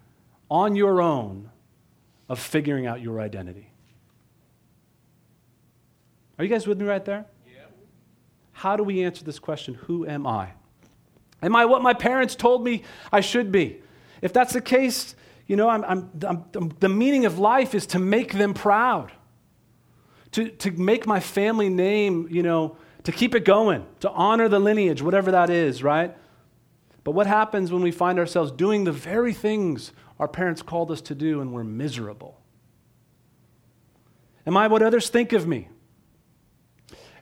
on 0.50 0.76
your 0.76 1.00
own 1.00 1.50
of 2.28 2.38
figuring 2.38 2.87
out 2.87 3.00
your 3.00 3.21
identity. 3.21 3.71
Are 6.38 6.44
you 6.44 6.50
guys 6.50 6.66
with 6.66 6.80
me 6.80 6.87
right 6.87 7.04
there? 7.04 7.26
Yeah. 7.47 7.62
How 8.52 8.76
do 8.76 8.83
we 8.83 9.04
answer 9.04 9.25
this 9.25 9.38
question? 9.38 9.75
Who 9.75 10.06
am 10.06 10.26
I? 10.26 10.50
Am 11.42 11.54
I 11.54 11.64
what 11.66 11.83
my 11.83 11.94
parents 11.94 12.35
told 12.35 12.64
me 12.64 12.83
I 13.12 13.21
should 13.21 13.52
be? 13.52 13.80
If 14.23 14.33
that's 14.33 14.52
the 14.52 14.61
case, 14.61 15.14
you 15.47 15.56
know, 15.56 15.68
I'm, 15.68 15.85
I'm, 15.85 16.11
I'm, 16.23 16.73
the 16.80 16.88
meaning 16.88 17.26
of 17.26 17.38
life 17.38 17.75
is 17.75 17.87
to 17.88 17.99
make 17.99 18.33
them 18.33 18.54
proud, 18.54 19.12
to, 20.33 20.49
to 20.49 20.71
make 20.73 21.06
my 21.06 21.21
family 21.21 21.68
name, 21.68 22.28
you 22.30 22.42
know, 22.42 22.76
to 23.04 23.12
keep 23.12 23.34
it 23.34 23.44
going, 23.44 23.87
to 24.00 24.11
honor 24.11 24.49
the 24.49 24.58
lineage, 24.58 25.02
whatever 25.02 25.30
that 25.30 25.50
is, 25.50 25.82
right? 25.82 26.16
But 27.04 27.12
what 27.12 27.26
happens 27.26 27.70
when 27.70 27.82
we 27.82 27.90
find 27.90 28.18
ourselves 28.18 28.50
doing 28.50 28.84
the 28.84 28.92
very 28.92 29.34
things 29.34 29.92
our 30.18 30.28
parents 30.28 30.62
called 30.62 30.90
us 30.90 31.02
to 31.02 31.14
do 31.14 31.40
and 31.40 31.52
we're 31.52 31.64
miserable? 31.64 32.40
Am 34.46 34.56
I 34.56 34.68
what 34.68 34.82
others 34.82 35.08
think 35.08 35.32
of 35.32 35.46
me? 35.46 35.68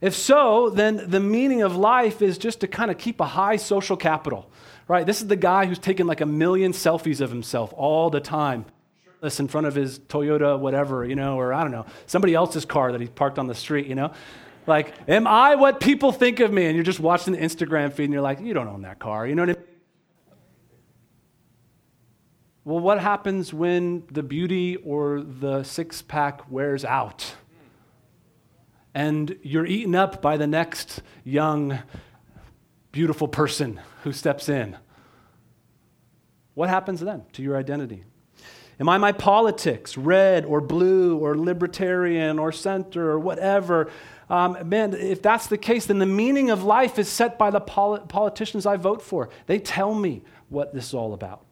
If 0.00 0.14
so, 0.14 0.70
then 0.70 1.10
the 1.10 1.20
meaning 1.20 1.62
of 1.62 1.76
life 1.76 2.22
is 2.22 2.38
just 2.38 2.60
to 2.60 2.68
kind 2.68 2.90
of 2.90 2.98
keep 2.98 3.20
a 3.20 3.26
high 3.26 3.56
social 3.56 3.96
capital, 3.96 4.50
right? 4.88 5.06
This 5.06 5.20
is 5.20 5.28
the 5.28 5.36
guy 5.36 5.66
who's 5.66 5.78
taking 5.78 6.06
like 6.06 6.20
a 6.20 6.26
million 6.26 6.72
selfies 6.72 7.20
of 7.20 7.30
himself 7.30 7.72
all 7.76 8.10
the 8.10 8.20
time, 8.20 8.64
shirtless 9.04 9.38
in 9.38 9.46
front 9.46 9.68
of 9.68 9.76
his 9.76 10.00
Toyota, 10.00 10.58
whatever, 10.58 11.04
you 11.04 11.14
know, 11.14 11.38
or 11.38 11.52
I 11.52 11.62
don't 11.62 11.70
know, 11.70 11.86
somebody 12.06 12.34
else's 12.34 12.64
car 12.64 12.90
that 12.90 13.00
he 13.00 13.06
parked 13.06 13.38
on 13.38 13.46
the 13.46 13.54
street, 13.54 13.86
you 13.86 13.94
know? 13.94 14.12
Like, 14.66 14.94
am 15.08 15.26
I 15.26 15.56
what 15.56 15.80
people 15.80 16.12
think 16.12 16.40
of 16.40 16.52
me? 16.52 16.66
And 16.66 16.74
you're 16.74 16.84
just 16.84 17.00
watching 17.00 17.32
the 17.32 17.40
Instagram 17.40 17.92
feed 17.92 18.04
and 18.04 18.12
you're 18.12 18.22
like, 18.22 18.40
you 18.40 18.54
don't 18.54 18.68
own 18.68 18.82
that 18.82 18.98
car. 18.98 19.26
You 19.26 19.34
know 19.34 19.42
what 19.42 19.50
I 19.50 19.54
mean? 19.54 19.62
Well, 22.64 22.78
what 22.78 23.00
happens 23.00 23.52
when 23.52 24.04
the 24.10 24.22
beauty 24.22 24.76
or 24.76 25.20
the 25.20 25.64
six 25.64 26.00
pack 26.00 26.48
wears 26.48 26.84
out? 26.84 27.34
And 28.94 29.36
you're 29.42 29.66
eaten 29.66 29.96
up 29.96 30.22
by 30.22 30.36
the 30.36 30.46
next 30.46 31.02
young, 31.24 31.80
beautiful 32.92 33.26
person 33.26 33.80
who 34.04 34.12
steps 34.12 34.48
in. 34.48 34.76
What 36.54 36.68
happens 36.68 37.00
then 37.00 37.24
to 37.32 37.42
your 37.42 37.56
identity? 37.56 38.04
Am 38.78 38.88
I 38.88 38.98
my 38.98 39.12
politics, 39.12 39.96
red 39.96 40.44
or 40.44 40.60
blue 40.60 41.18
or 41.18 41.36
libertarian 41.36 42.38
or 42.38 42.52
center 42.52 43.10
or 43.10 43.18
whatever? 43.18 43.90
Um, 44.32 44.56
man, 44.66 44.94
if 44.94 45.20
that's 45.20 45.48
the 45.48 45.58
case, 45.58 45.84
then 45.84 45.98
the 45.98 46.06
meaning 46.06 46.48
of 46.48 46.64
life 46.64 46.98
is 46.98 47.06
set 47.06 47.38
by 47.38 47.50
the 47.50 47.60
polit- 47.60 48.08
politicians 48.08 48.64
I 48.64 48.78
vote 48.78 49.02
for. 49.02 49.28
They 49.46 49.58
tell 49.58 49.94
me 49.94 50.22
what 50.48 50.72
this 50.72 50.88
is 50.88 50.94
all 50.94 51.12
about, 51.12 51.44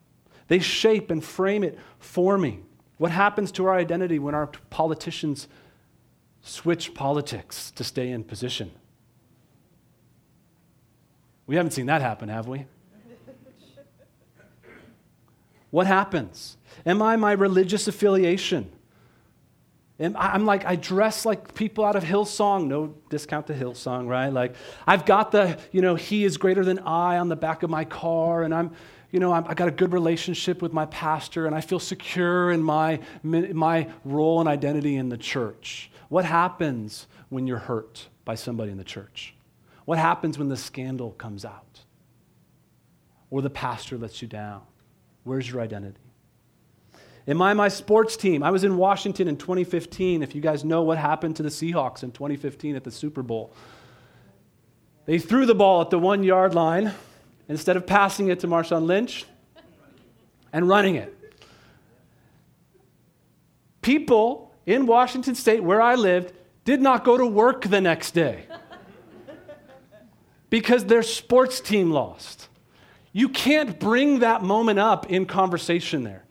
they 0.48 0.60
shape 0.60 1.10
and 1.10 1.22
frame 1.22 1.62
it 1.62 1.78
for 1.98 2.38
me. 2.38 2.60
What 2.96 3.10
happens 3.10 3.52
to 3.52 3.66
our 3.66 3.74
identity 3.74 4.18
when 4.18 4.34
our 4.34 4.46
politicians 4.70 5.46
switch 6.40 6.94
politics 6.94 7.70
to 7.72 7.84
stay 7.84 8.10
in 8.10 8.24
position? 8.24 8.70
We 11.46 11.56
haven't 11.56 11.72
seen 11.72 11.86
that 11.86 12.00
happen, 12.00 12.30
have 12.30 12.48
we? 12.48 12.64
what 15.70 15.86
happens? 15.86 16.56
Am 16.86 17.02
I 17.02 17.16
my 17.16 17.32
religious 17.32 17.88
affiliation? 17.88 18.72
I'm 20.00 20.46
like, 20.46 20.64
I 20.64 20.76
dress 20.76 21.26
like 21.26 21.54
people 21.54 21.84
out 21.84 21.94
of 21.94 22.02
Hillsong. 22.02 22.68
No 22.68 22.94
discount 23.10 23.46
to 23.48 23.54
Hillsong, 23.54 24.08
right? 24.08 24.32
Like, 24.32 24.54
I've 24.86 25.04
got 25.04 25.30
the, 25.30 25.58
you 25.72 25.82
know, 25.82 25.94
He 25.94 26.24
is 26.24 26.38
greater 26.38 26.64
than 26.64 26.78
I 26.80 27.18
on 27.18 27.28
the 27.28 27.36
back 27.36 27.62
of 27.62 27.68
my 27.68 27.84
car, 27.84 28.42
and 28.42 28.54
I'm, 28.54 28.72
you 29.10 29.20
know, 29.20 29.32
i 29.32 29.36
have 29.36 29.56
got 29.56 29.68
a 29.68 29.72
good 29.72 29.92
relationship 29.92 30.62
with 30.62 30.72
my 30.72 30.86
pastor, 30.86 31.46
and 31.46 31.54
I 31.54 31.60
feel 31.60 31.80
secure 31.80 32.50
in 32.50 32.62
my, 32.62 33.00
my 33.22 33.88
role 34.04 34.40
and 34.40 34.48
identity 34.48 34.96
in 34.96 35.10
the 35.10 35.18
church. 35.18 35.90
What 36.08 36.24
happens 36.24 37.06
when 37.28 37.46
you're 37.46 37.58
hurt 37.58 38.08
by 38.24 38.36
somebody 38.36 38.72
in 38.72 38.78
the 38.78 38.84
church? 38.84 39.34
What 39.84 39.98
happens 39.98 40.38
when 40.38 40.48
the 40.48 40.56
scandal 40.56 41.12
comes 41.12 41.44
out? 41.44 41.80
Or 43.30 43.42
the 43.42 43.50
pastor 43.50 43.98
lets 43.98 44.22
you 44.22 44.28
down? 44.28 44.62
Where's 45.24 45.50
your 45.50 45.60
identity? 45.60 46.09
Am 47.30 47.40
I 47.40 47.54
my 47.54 47.68
sports 47.68 48.16
team? 48.16 48.42
I 48.42 48.50
was 48.50 48.64
in 48.64 48.76
Washington 48.76 49.28
in 49.28 49.36
2015. 49.36 50.24
If 50.24 50.34
you 50.34 50.40
guys 50.40 50.64
know 50.64 50.82
what 50.82 50.98
happened 50.98 51.36
to 51.36 51.44
the 51.44 51.48
Seahawks 51.48 52.02
in 52.02 52.10
2015 52.10 52.74
at 52.74 52.82
the 52.82 52.90
Super 52.90 53.22
Bowl, 53.22 53.52
they 55.06 55.20
threw 55.20 55.46
the 55.46 55.54
ball 55.54 55.80
at 55.80 55.90
the 55.90 55.98
one 55.98 56.24
yard 56.24 56.56
line 56.56 56.92
instead 57.48 57.76
of 57.76 57.86
passing 57.86 58.28
it 58.28 58.40
to 58.40 58.48
Marshawn 58.48 58.84
Lynch 58.84 59.26
and 60.52 60.68
running 60.68 60.96
it. 60.96 61.16
People 63.80 64.52
in 64.66 64.86
Washington 64.86 65.36
State, 65.36 65.62
where 65.62 65.80
I 65.80 65.94
lived, 65.94 66.32
did 66.64 66.82
not 66.82 67.04
go 67.04 67.16
to 67.16 67.24
work 67.24 67.62
the 67.62 67.80
next 67.80 68.10
day 68.10 68.44
because 70.50 70.84
their 70.84 71.04
sports 71.04 71.60
team 71.60 71.92
lost. 71.92 72.48
You 73.12 73.28
can't 73.28 73.78
bring 73.78 74.18
that 74.18 74.42
moment 74.42 74.80
up 74.80 75.08
in 75.08 75.26
conversation 75.26 76.02
there. 76.02 76.24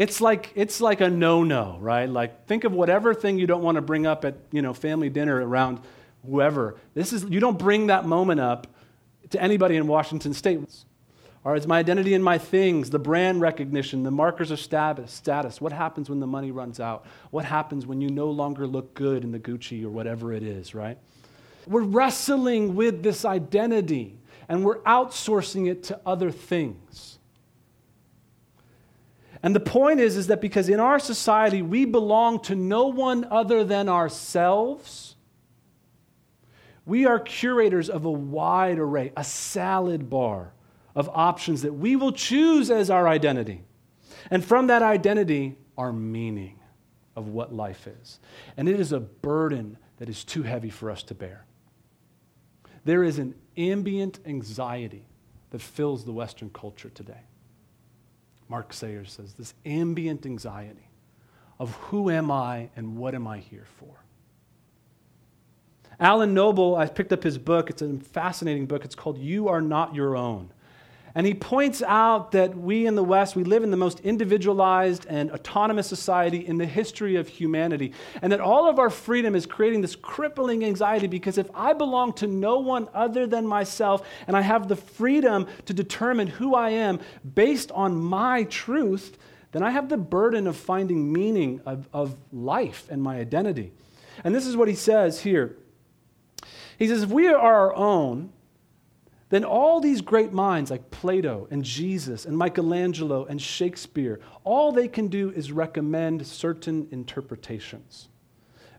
It's 0.00 0.18
like, 0.18 0.50
it's 0.54 0.80
like 0.80 1.02
a 1.02 1.10
no 1.10 1.44
no, 1.44 1.76
right? 1.78 2.08
Like, 2.08 2.46
think 2.46 2.64
of 2.64 2.72
whatever 2.72 3.12
thing 3.12 3.38
you 3.38 3.46
don't 3.46 3.60
want 3.62 3.76
to 3.76 3.82
bring 3.82 4.06
up 4.06 4.24
at 4.24 4.34
you 4.50 4.62
know, 4.62 4.72
family 4.72 5.10
dinner 5.10 5.46
around 5.46 5.78
whoever. 6.26 6.76
This 6.94 7.12
is, 7.12 7.24
you 7.24 7.38
don't 7.38 7.58
bring 7.58 7.88
that 7.88 8.06
moment 8.06 8.40
up 8.40 8.66
to 9.28 9.42
anybody 9.42 9.76
in 9.76 9.86
Washington 9.86 10.32
State. 10.32 10.60
Or 11.44 11.54
it's 11.54 11.66
my 11.66 11.78
identity 11.78 12.14
in 12.14 12.22
my 12.22 12.38
things, 12.38 12.88
the 12.88 12.98
brand 12.98 13.42
recognition, 13.42 14.02
the 14.02 14.10
markers 14.10 14.50
of 14.50 14.58
status. 14.58 15.60
What 15.60 15.72
happens 15.74 16.08
when 16.08 16.18
the 16.18 16.26
money 16.26 16.50
runs 16.50 16.80
out? 16.80 17.04
What 17.30 17.44
happens 17.44 17.84
when 17.84 18.00
you 18.00 18.08
no 18.08 18.30
longer 18.30 18.66
look 18.66 18.94
good 18.94 19.22
in 19.22 19.32
the 19.32 19.38
Gucci 19.38 19.84
or 19.84 19.90
whatever 19.90 20.32
it 20.32 20.42
is, 20.42 20.74
right? 20.74 20.96
We're 21.66 21.82
wrestling 21.82 22.74
with 22.74 23.02
this 23.02 23.26
identity 23.26 24.18
and 24.48 24.64
we're 24.64 24.78
outsourcing 24.78 25.70
it 25.70 25.82
to 25.84 26.00
other 26.06 26.30
things. 26.30 27.18
And 29.42 29.54
the 29.54 29.60
point 29.60 30.00
is, 30.00 30.16
is 30.16 30.26
that 30.26 30.40
because 30.40 30.68
in 30.68 30.80
our 30.80 30.98
society 30.98 31.62
we 31.62 31.84
belong 31.84 32.40
to 32.40 32.54
no 32.54 32.88
one 32.88 33.26
other 33.30 33.64
than 33.64 33.88
ourselves, 33.88 35.16
we 36.84 37.06
are 37.06 37.18
curators 37.18 37.88
of 37.88 38.04
a 38.04 38.10
wide 38.10 38.78
array, 38.78 39.12
a 39.16 39.24
salad 39.24 40.10
bar 40.10 40.52
of 40.94 41.08
options 41.12 41.62
that 41.62 41.72
we 41.72 41.96
will 41.96 42.12
choose 42.12 42.70
as 42.70 42.90
our 42.90 43.08
identity. 43.08 43.62
And 44.30 44.44
from 44.44 44.66
that 44.66 44.82
identity, 44.82 45.56
our 45.78 45.92
meaning 45.92 46.58
of 47.16 47.28
what 47.28 47.54
life 47.54 47.86
is. 47.86 48.18
And 48.56 48.68
it 48.68 48.78
is 48.78 48.92
a 48.92 49.00
burden 49.00 49.78
that 49.98 50.08
is 50.08 50.24
too 50.24 50.42
heavy 50.42 50.70
for 50.70 50.90
us 50.90 51.02
to 51.04 51.14
bear. 51.14 51.44
There 52.84 53.04
is 53.04 53.18
an 53.18 53.34
ambient 53.56 54.20
anxiety 54.26 55.04
that 55.50 55.60
fills 55.60 56.04
the 56.04 56.12
Western 56.12 56.50
culture 56.50 56.90
today. 56.90 57.22
Mark 58.50 58.72
Sayers 58.72 59.12
says 59.12 59.34
this 59.34 59.54
ambient 59.64 60.26
anxiety 60.26 60.90
of 61.60 61.72
who 61.76 62.10
am 62.10 62.32
I 62.32 62.68
and 62.74 62.96
what 62.96 63.14
am 63.14 63.28
I 63.28 63.38
here 63.38 63.66
for? 63.78 64.02
Alan 66.00 66.34
Noble, 66.34 66.74
I 66.74 66.86
picked 66.86 67.12
up 67.12 67.22
his 67.22 67.38
book. 67.38 67.70
It's 67.70 67.82
a 67.82 67.98
fascinating 67.98 68.66
book. 68.66 68.84
It's 68.84 68.96
called 68.96 69.18
You 69.18 69.48
Are 69.48 69.60
Not 69.60 69.94
Your 69.94 70.16
Own. 70.16 70.50
And 71.14 71.26
he 71.26 71.34
points 71.34 71.82
out 71.82 72.32
that 72.32 72.56
we 72.56 72.86
in 72.86 72.94
the 72.94 73.02
West, 73.02 73.34
we 73.34 73.42
live 73.42 73.64
in 73.64 73.70
the 73.70 73.76
most 73.76 74.00
individualized 74.00 75.06
and 75.08 75.30
autonomous 75.32 75.88
society 75.88 76.46
in 76.46 76.56
the 76.56 76.66
history 76.66 77.16
of 77.16 77.26
humanity. 77.26 77.92
And 78.22 78.30
that 78.32 78.40
all 78.40 78.68
of 78.68 78.78
our 78.78 78.90
freedom 78.90 79.34
is 79.34 79.44
creating 79.44 79.80
this 79.80 79.96
crippling 79.96 80.64
anxiety 80.64 81.08
because 81.08 81.36
if 81.36 81.48
I 81.52 81.72
belong 81.72 82.12
to 82.14 82.28
no 82.28 82.60
one 82.60 82.88
other 82.94 83.26
than 83.26 83.46
myself 83.46 84.06
and 84.28 84.36
I 84.36 84.42
have 84.42 84.68
the 84.68 84.76
freedom 84.76 85.46
to 85.66 85.74
determine 85.74 86.28
who 86.28 86.54
I 86.54 86.70
am 86.70 87.00
based 87.34 87.72
on 87.72 88.00
my 88.00 88.44
truth, 88.44 89.18
then 89.52 89.64
I 89.64 89.70
have 89.70 89.88
the 89.88 89.96
burden 89.96 90.46
of 90.46 90.56
finding 90.56 91.12
meaning 91.12 91.60
of, 91.66 91.88
of 91.92 92.16
life 92.32 92.86
and 92.88 93.02
my 93.02 93.18
identity. 93.18 93.72
And 94.22 94.32
this 94.34 94.46
is 94.46 94.56
what 94.56 94.68
he 94.68 94.74
says 94.74 95.22
here. 95.22 95.56
He 96.78 96.86
says, 96.86 97.02
if 97.02 97.10
we 97.10 97.26
are 97.26 97.36
our 97.36 97.74
own, 97.74 98.32
then 99.30 99.44
all 99.44 99.80
these 99.80 100.00
great 100.00 100.32
minds 100.32 100.70
like 100.70 100.90
Plato 100.90 101.46
and 101.50 101.64
Jesus 101.64 102.26
and 102.26 102.36
Michelangelo 102.36 103.24
and 103.24 103.40
Shakespeare, 103.40 104.20
all 104.42 104.72
they 104.72 104.88
can 104.88 105.06
do 105.06 105.30
is 105.30 105.52
recommend 105.52 106.26
certain 106.26 106.88
interpretations. 106.90 108.08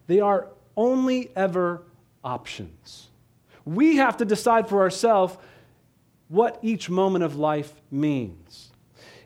They 0.08 0.20
are 0.20 0.50
only 0.75 1.31
ever 1.38 1.84
options. 2.24 3.08
We 3.63 3.96
have 3.98 4.17
to 4.17 4.25
decide 4.25 4.67
for 4.67 4.81
ourselves 4.81 5.38
what 6.27 6.60
each 6.62 6.89
moment 6.89 7.24
of 7.24 7.38
life 7.38 7.74
means. 7.89 8.72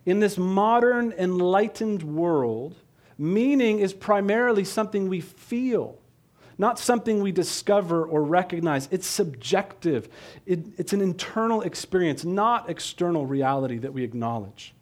In 0.06 0.20
this 0.20 0.38
modern, 0.38 1.12
enlightened 1.12 2.04
world, 2.04 2.76
meaning 3.18 3.80
is 3.80 3.94
primarily 3.94 4.64
something 4.64 5.10
we 5.10 5.22
feel 5.22 5.98
not 6.58 6.80
something 6.80 7.22
we 7.22 7.32
discover 7.32 8.06
or 8.06 8.24
recognize. 8.24 8.88
It's 8.92 9.08
subjective, 9.08 10.10
it, 10.46 10.66
it's 10.78 10.94
an 10.94 11.02
internal 11.02 11.62
experience, 11.62 12.24
not 12.26 12.70
external 12.70 13.26
reality 13.26 13.78
that 13.80 13.94
we 13.94 14.04
acknowledge. 14.04 14.74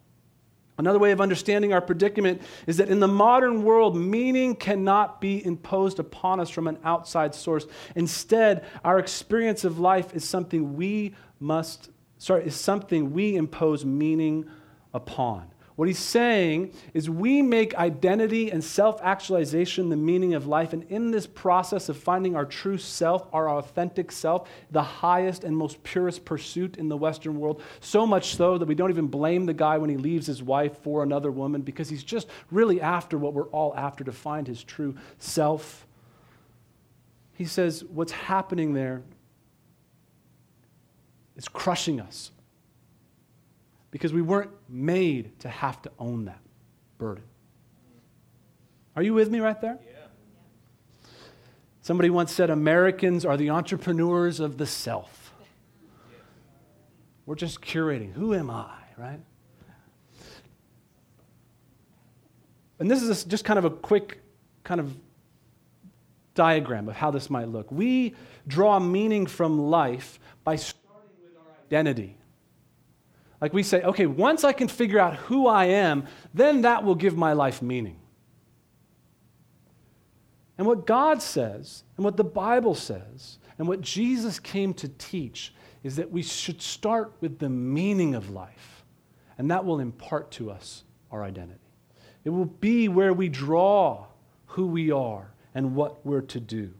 Another 0.76 0.98
way 0.98 1.12
of 1.12 1.20
understanding 1.20 1.72
our 1.72 1.80
predicament 1.80 2.42
is 2.66 2.78
that 2.78 2.88
in 2.88 2.98
the 2.98 3.06
modern 3.06 3.62
world, 3.62 3.96
meaning 3.96 4.56
cannot 4.56 5.20
be 5.20 5.44
imposed 5.44 6.00
upon 6.00 6.40
us 6.40 6.50
from 6.50 6.66
an 6.66 6.78
outside 6.82 7.32
source. 7.32 7.66
Instead, 7.94 8.64
our 8.82 8.98
experience 8.98 9.64
of 9.64 9.78
life 9.78 10.14
is 10.14 10.28
something 10.28 10.74
we 10.74 11.14
must, 11.38 11.90
sorry, 12.18 12.44
is 12.44 12.56
something 12.56 13.12
we 13.12 13.36
impose 13.36 13.84
meaning 13.84 14.50
upon. 14.92 15.46
What 15.76 15.88
he's 15.88 15.98
saying 15.98 16.72
is 16.92 17.10
we 17.10 17.42
make 17.42 17.74
identity 17.74 18.48
and 18.50 18.62
self 18.62 19.00
actualization 19.02 19.88
the 19.88 19.96
meaning 19.96 20.34
of 20.34 20.46
life. 20.46 20.72
And 20.72 20.84
in 20.84 21.10
this 21.10 21.26
process 21.26 21.88
of 21.88 21.96
finding 21.96 22.36
our 22.36 22.44
true 22.44 22.78
self, 22.78 23.26
our 23.32 23.50
authentic 23.50 24.12
self, 24.12 24.48
the 24.70 24.82
highest 24.82 25.42
and 25.42 25.56
most 25.56 25.82
purest 25.82 26.24
pursuit 26.24 26.76
in 26.76 26.88
the 26.88 26.96
Western 26.96 27.40
world, 27.40 27.60
so 27.80 28.06
much 28.06 28.36
so 28.36 28.56
that 28.56 28.66
we 28.66 28.76
don't 28.76 28.90
even 28.90 29.08
blame 29.08 29.46
the 29.46 29.54
guy 29.54 29.76
when 29.78 29.90
he 29.90 29.96
leaves 29.96 30.28
his 30.28 30.44
wife 30.44 30.78
for 30.82 31.02
another 31.02 31.32
woman 31.32 31.62
because 31.62 31.88
he's 31.88 32.04
just 32.04 32.28
really 32.52 32.80
after 32.80 33.18
what 33.18 33.34
we're 33.34 33.48
all 33.48 33.74
after 33.76 34.04
to 34.04 34.12
find 34.12 34.46
his 34.46 34.62
true 34.62 34.94
self. 35.18 35.88
He 37.32 37.46
says 37.46 37.82
what's 37.82 38.12
happening 38.12 38.74
there 38.74 39.02
is 41.36 41.48
crushing 41.48 42.00
us 42.00 42.30
because 43.94 44.12
we 44.12 44.22
weren't 44.22 44.50
made 44.68 45.38
to 45.38 45.48
have 45.48 45.80
to 45.80 45.88
own 46.00 46.24
that 46.24 46.40
burden. 46.98 47.22
Are 48.96 49.04
you 49.04 49.14
with 49.14 49.30
me 49.30 49.38
right 49.38 49.60
there? 49.60 49.78
Yeah. 49.86 51.06
Somebody 51.80 52.10
once 52.10 52.32
said 52.32 52.50
Americans 52.50 53.24
are 53.24 53.36
the 53.36 53.50
entrepreneurs 53.50 54.40
of 54.40 54.58
the 54.58 54.66
self. 54.66 55.32
We're 57.24 57.36
just 57.36 57.60
curating. 57.60 58.12
Who 58.14 58.34
am 58.34 58.50
I, 58.50 58.74
right? 58.98 59.20
And 62.80 62.90
this 62.90 63.00
is 63.00 63.22
just 63.22 63.44
kind 63.44 63.60
of 63.60 63.64
a 63.64 63.70
quick 63.70 64.20
kind 64.64 64.80
of 64.80 64.92
diagram 66.34 66.88
of 66.88 66.96
how 66.96 67.12
this 67.12 67.30
might 67.30 67.46
look. 67.46 67.70
We 67.70 68.16
draw 68.48 68.80
meaning 68.80 69.26
from 69.26 69.70
life 69.70 70.18
by 70.42 70.56
starting 70.56 71.10
with 71.22 71.36
our 71.36 71.52
identity. 71.64 72.16
Like 73.44 73.52
we 73.52 73.62
say, 73.62 73.82
okay, 73.82 74.06
once 74.06 74.42
I 74.42 74.54
can 74.54 74.68
figure 74.68 74.98
out 74.98 75.16
who 75.16 75.46
I 75.46 75.66
am, 75.66 76.06
then 76.32 76.62
that 76.62 76.82
will 76.82 76.94
give 76.94 77.14
my 77.14 77.34
life 77.34 77.60
meaning. 77.60 77.98
And 80.56 80.66
what 80.66 80.86
God 80.86 81.20
says, 81.20 81.84
and 81.98 82.06
what 82.06 82.16
the 82.16 82.24
Bible 82.24 82.74
says, 82.74 83.36
and 83.58 83.68
what 83.68 83.82
Jesus 83.82 84.40
came 84.40 84.72
to 84.72 84.88
teach 84.88 85.52
is 85.82 85.96
that 85.96 86.10
we 86.10 86.22
should 86.22 86.62
start 86.62 87.12
with 87.20 87.38
the 87.38 87.50
meaning 87.50 88.14
of 88.14 88.30
life, 88.30 88.82
and 89.36 89.50
that 89.50 89.66
will 89.66 89.78
impart 89.78 90.30
to 90.30 90.50
us 90.50 90.84
our 91.10 91.22
identity. 91.22 91.60
It 92.24 92.30
will 92.30 92.46
be 92.46 92.88
where 92.88 93.12
we 93.12 93.28
draw 93.28 94.06
who 94.46 94.68
we 94.68 94.90
are 94.90 95.34
and 95.54 95.74
what 95.74 96.06
we're 96.06 96.22
to 96.22 96.40
do. 96.40 96.72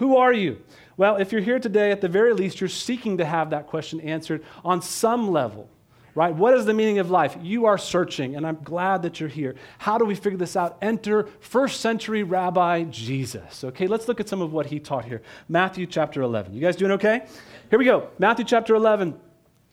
Who 0.00 0.16
are 0.16 0.32
you? 0.32 0.58
Well, 0.96 1.16
if 1.16 1.30
you're 1.30 1.42
here 1.42 1.58
today, 1.58 1.90
at 1.92 2.00
the 2.00 2.08
very 2.08 2.32
least, 2.32 2.58
you're 2.58 2.68
seeking 2.68 3.18
to 3.18 3.24
have 3.26 3.50
that 3.50 3.66
question 3.66 4.00
answered 4.00 4.42
on 4.64 4.80
some 4.80 5.30
level, 5.30 5.68
right? 6.14 6.34
What 6.34 6.54
is 6.54 6.64
the 6.64 6.72
meaning 6.72 7.00
of 7.00 7.10
life? 7.10 7.36
You 7.42 7.66
are 7.66 7.76
searching, 7.76 8.34
and 8.34 8.46
I'm 8.46 8.58
glad 8.64 9.02
that 9.02 9.20
you're 9.20 9.28
here. 9.28 9.56
How 9.76 9.98
do 9.98 10.06
we 10.06 10.14
figure 10.14 10.38
this 10.38 10.56
out? 10.56 10.78
Enter 10.80 11.28
first 11.40 11.82
century 11.82 12.22
Rabbi 12.22 12.84
Jesus. 12.84 13.62
Okay, 13.62 13.86
let's 13.86 14.08
look 14.08 14.20
at 14.20 14.28
some 14.28 14.40
of 14.40 14.54
what 14.54 14.64
he 14.64 14.80
taught 14.80 15.04
here. 15.04 15.20
Matthew 15.50 15.86
chapter 15.86 16.22
11. 16.22 16.54
You 16.54 16.62
guys 16.62 16.76
doing 16.76 16.92
okay? 16.92 17.26
Here 17.68 17.78
we 17.78 17.84
go. 17.84 18.08
Matthew 18.18 18.46
chapter 18.46 18.74
11. 18.74 19.20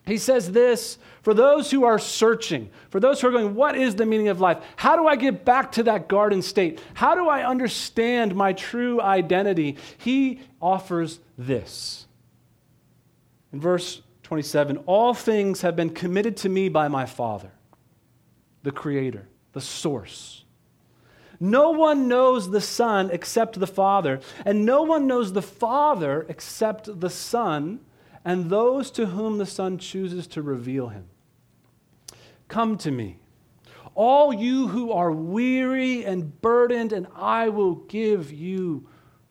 He 0.08 0.16
says 0.16 0.52
this 0.52 0.96
for 1.20 1.34
those 1.34 1.70
who 1.70 1.84
are 1.84 1.98
searching, 1.98 2.70
for 2.88 2.98
those 2.98 3.20
who 3.20 3.28
are 3.28 3.30
going, 3.30 3.54
What 3.54 3.76
is 3.76 3.94
the 3.94 4.06
meaning 4.06 4.28
of 4.28 4.40
life? 4.40 4.58
How 4.76 4.96
do 4.96 5.06
I 5.06 5.16
get 5.16 5.44
back 5.44 5.72
to 5.72 5.82
that 5.82 6.08
garden 6.08 6.40
state? 6.40 6.80
How 6.94 7.14
do 7.14 7.28
I 7.28 7.46
understand 7.46 8.34
my 8.34 8.54
true 8.54 9.02
identity? 9.02 9.76
He 9.98 10.40
offers 10.62 11.20
this. 11.36 12.06
In 13.52 13.60
verse 13.60 14.00
27, 14.22 14.78
all 14.86 15.12
things 15.12 15.60
have 15.60 15.76
been 15.76 15.90
committed 15.90 16.38
to 16.38 16.48
me 16.48 16.70
by 16.70 16.88
my 16.88 17.04
Father, 17.04 17.50
the 18.62 18.72
Creator, 18.72 19.28
the 19.52 19.60
source. 19.60 20.44
No 21.38 21.70
one 21.70 22.08
knows 22.08 22.50
the 22.50 22.60
Son 22.62 23.10
except 23.12 23.60
the 23.60 23.66
Father, 23.66 24.20
and 24.46 24.64
no 24.64 24.82
one 24.82 25.06
knows 25.06 25.34
the 25.34 25.42
Father 25.42 26.24
except 26.30 27.00
the 27.00 27.10
Son 27.10 27.80
and 28.28 28.50
those 28.50 28.90
to 28.90 29.06
whom 29.06 29.38
the 29.38 29.46
Son 29.46 29.78
chooses 29.78 30.26
to 30.26 30.42
reveal 30.42 30.88
him. 30.88 31.06
Come 32.46 32.76
to 32.76 32.90
me, 32.90 33.20
all 33.94 34.34
you 34.34 34.68
who 34.68 34.92
are 34.92 35.10
weary 35.10 36.04
and 36.04 36.38
burdened, 36.42 36.92
and 36.92 37.06
I 37.16 37.48
will 37.48 37.76
give 37.76 38.30
you 38.30 38.86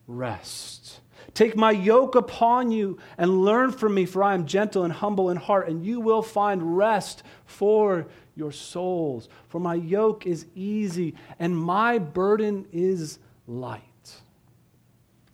rest. 0.08 0.98
Take 1.32 1.56
my 1.56 1.70
yoke 1.70 2.16
upon 2.16 2.72
you 2.72 2.98
and 3.16 3.44
learn 3.44 3.70
from 3.70 3.94
me, 3.94 4.04
for 4.04 4.24
I 4.24 4.34
am 4.34 4.46
gentle 4.46 4.82
and 4.82 4.92
humble 4.92 5.30
in 5.30 5.36
heart, 5.36 5.68
and 5.68 5.86
you 5.86 6.00
will 6.00 6.22
find 6.22 6.76
rest 6.76 7.22
for 7.46 8.08
your 8.34 8.50
souls. 8.50 9.28
For 9.46 9.60
my 9.60 9.74
yoke 9.76 10.26
is 10.26 10.46
easy 10.56 11.14
and 11.38 11.56
my 11.56 11.98
burden 11.98 12.66
is 12.72 13.20
light. 13.46 13.82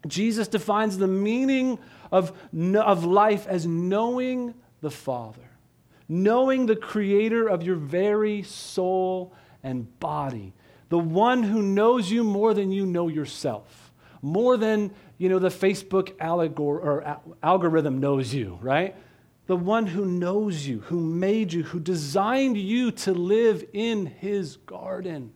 Jesus 0.07 0.49
defines 0.49 0.99
the 0.99 1.07
meaning 1.09 1.79
of, 2.13 2.33
of 2.53 3.05
life 3.05 3.47
as 3.47 3.67
knowing 3.67 4.55
the 4.81 4.91
Father, 4.91 5.51
knowing 6.09 6.67
the 6.67 6.77
Creator 6.77 7.49
of 7.49 7.63
your 7.63 7.77
very 7.77 8.43
soul 8.43 9.33
and 9.63 9.99
body, 9.99 10.53
the 10.89 10.99
one 10.99 11.43
who 11.43 11.63
knows 11.63 12.11
you 12.11 12.23
more 12.23 12.55
than 12.55 12.71
you 12.71 12.87
know 12.87 13.09
yourself, 13.09 13.93
more 14.23 14.57
than 14.57 14.91
you 15.19 15.29
know 15.29 15.39
the 15.39 15.49
Facebook 15.49 16.13
allegor- 16.21 16.81
or 16.81 17.21
algorithm 17.43 17.99
knows 17.99 18.33
you, 18.35 18.59
right? 18.61 18.95
The 19.47 19.57
one 19.57 19.87
who 19.87 20.07
knows 20.07 20.67
you, 20.67 20.81
who 20.81 21.01
made 21.01 21.53
you, 21.53 21.65
who 21.65 21.79
designed 21.79 22.57
you 22.57 22.91
to 22.93 23.13
live 23.13 23.65
in 23.73 24.07
his 24.07 24.57
garden 24.57 25.33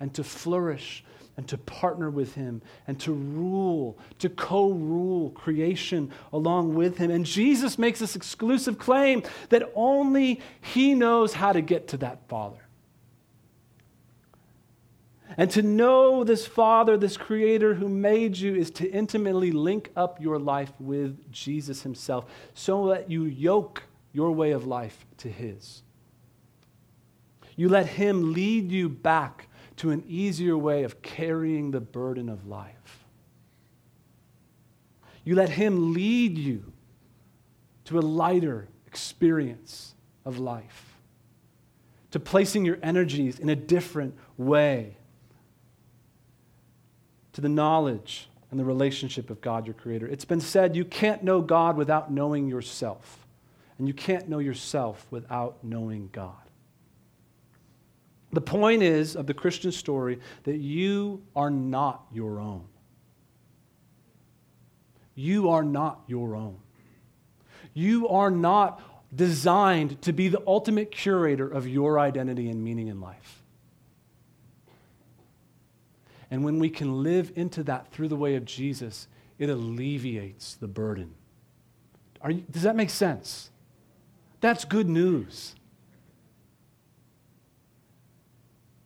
and 0.00 0.12
to 0.14 0.24
flourish 0.24 1.04
and 1.36 1.48
to 1.48 1.56
partner 1.58 2.10
with 2.10 2.34
Him 2.34 2.62
and 2.86 2.98
to 3.00 3.12
rule, 3.12 3.98
to 4.18 4.28
co 4.28 4.70
rule 4.70 5.30
creation 5.30 6.10
along 6.32 6.74
with 6.74 6.98
Him. 6.98 7.10
And 7.10 7.24
Jesus 7.24 7.78
makes 7.78 7.98
this 7.98 8.16
exclusive 8.16 8.78
claim 8.78 9.22
that 9.48 9.70
only 9.74 10.40
He 10.60 10.94
knows 10.94 11.34
how 11.34 11.52
to 11.52 11.60
get 11.60 11.88
to 11.88 11.96
that 11.98 12.28
Father. 12.28 12.58
And 15.36 15.50
to 15.52 15.62
know 15.62 16.24
this 16.24 16.46
Father, 16.46 16.96
this 16.96 17.16
Creator 17.16 17.74
who 17.74 17.88
made 17.88 18.36
you, 18.36 18.54
is 18.54 18.70
to 18.72 18.90
intimately 18.90 19.50
link 19.50 19.90
up 19.96 20.20
your 20.20 20.38
life 20.38 20.72
with 20.78 21.32
Jesus 21.32 21.82
Himself 21.82 22.26
so 22.54 22.88
that 22.88 23.10
you 23.10 23.24
yoke 23.24 23.84
your 24.12 24.32
way 24.32 24.50
of 24.50 24.66
life 24.66 25.06
to 25.18 25.30
His. 25.30 25.82
You 27.56 27.68
let 27.68 27.86
Him 27.86 28.34
lead 28.34 28.70
you 28.70 28.88
back 28.88 29.48
to 29.76 29.90
an 29.90 30.04
easier 30.06 30.56
way 30.56 30.84
of 30.84 31.02
carrying 31.02 31.70
the 31.70 31.80
burden 31.80 32.28
of 32.28 32.46
life. 32.46 33.04
You 35.24 35.34
let 35.34 35.50
Him 35.50 35.92
lead 35.92 36.38
you 36.38 36.72
to 37.84 37.98
a 37.98 38.00
lighter 38.00 38.68
experience 38.86 39.94
of 40.24 40.38
life, 40.38 40.96
to 42.10 42.20
placing 42.20 42.64
your 42.64 42.78
energies 42.82 43.38
in 43.38 43.48
a 43.48 43.56
different 43.56 44.14
way 44.36 44.96
to 47.32 47.40
the 47.40 47.48
knowledge 47.48 48.28
and 48.50 48.60
the 48.60 48.64
relationship 48.64 49.30
of 49.30 49.40
God, 49.40 49.66
your 49.66 49.74
Creator. 49.74 50.06
It's 50.08 50.26
been 50.26 50.40
said 50.40 50.76
you 50.76 50.84
can't 50.84 51.22
know 51.22 51.40
God 51.40 51.76
without 51.76 52.12
knowing 52.12 52.48
yourself, 52.48 53.26
and 53.78 53.88
you 53.88 53.94
can't 53.94 54.28
know 54.28 54.38
yourself 54.38 55.06
without 55.10 55.64
knowing 55.64 56.10
God. 56.12 56.34
The 58.32 58.40
point 58.40 58.82
is 58.82 59.14
of 59.14 59.26
the 59.26 59.34
Christian 59.34 59.72
story 59.72 60.18
that 60.44 60.56
you 60.56 61.22
are 61.36 61.50
not 61.50 62.06
your 62.12 62.40
own. 62.40 62.64
You 65.14 65.50
are 65.50 65.62
not 65.62 66.00
your 66.06 66.34
own. 66.34 66.56
You 67.74 68.08
are 68.08 68.30
not 68.30 68.80
designed 69.14 70.00
to 70.02 70.12
be 70.12 70.28
the 70.28 70.42
ultimate 70.46 70.90
curator 70.90 71.46
of 71.46 71.68
your 71.68 72.00
identity 72.00 72.48
and 72.48 72.64
meaning 72.64 72.88
in 72.88 73.00
life. 73.00 73.42
And 76.30 76.44
when 76.44 76.58
we 76.58 76.70
can 76.70 77.02
live 77.02 77.30
into 77.36 77.62
that 77.64 77.92
through 77.92 78.08
the 78.08 78.16
way 78.16 78.36
of 78.36 78.46
Jesus, 78.46 79.06
it 79.38 79.50
alleviates 79.50 80.54
the 80.54 80.66
burden. 80.66 81.14
You, 82.26 82.42
does 82.50 82.62
that 82.62 82.74
make 82.74 82.88
sense? 82.88 83.50
That's 84.40 84.64
good 84.64 84.88
news. 84.88 85.54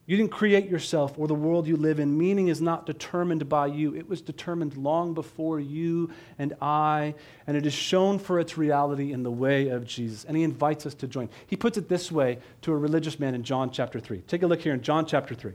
You 0.06 0.16
didn't 0.16 0.30
create 0.30 0.68
yourself 0.68 1.18
or 1.18 1.26
the 1.26 1.34
world 1.34 1.66
you 1.66 1.76
live 1.76 1.98
in. 1.98 2.16
Meaning 2.16 2.46
is 2.46 2.60
not 2.60 2.86
determined 2.86 3.48
by 3.48 3.66
you. 3.66 3.94
It 3.96 4.08
was 4.08 4.20
determined 4.20 4.76
long 4.76 5.14
before 5.14 5.58
you 5.58 6.10
and 6.38 6.54
I, 6.62 7.16
and 7.46 7.56
it 7.56 7.66
is 7.66 7.72
shown 7.74 8.20
for 8.20 8.38
its 8.38 8.56
reality 8.56 9.12
in 9.12 9.24
the 9.24 9.32
way 9.32 9.68
of 9.68 9.84
Jesus. 9.84 10.24
And 10.24 10.36
he 10.36 10.44
invites 10.44 10.86
us 10.86 10.94
to 10.94 11.08
join. 11.08 11.28
He 11.48 11.56
puts 11.56 11.76
it 11.76 11.88
this 11.88 12.12
way 12.12 12.38
to 12.62 12.72
a 12.72 12.76
religious 12.76 13.18
man 13.18 13.34
in 13.34 13.42
John 13.42 13.72
chapter 13.72 13.98
3. 13.98 14.20
Take 14.22 14.44
a 14.44 14.46
look 14.46 14.62
here 14.62 14.74
in 14.74 14.82
John 14.82 15.06
chapter 15.06 15.34
3. 15.34 15.54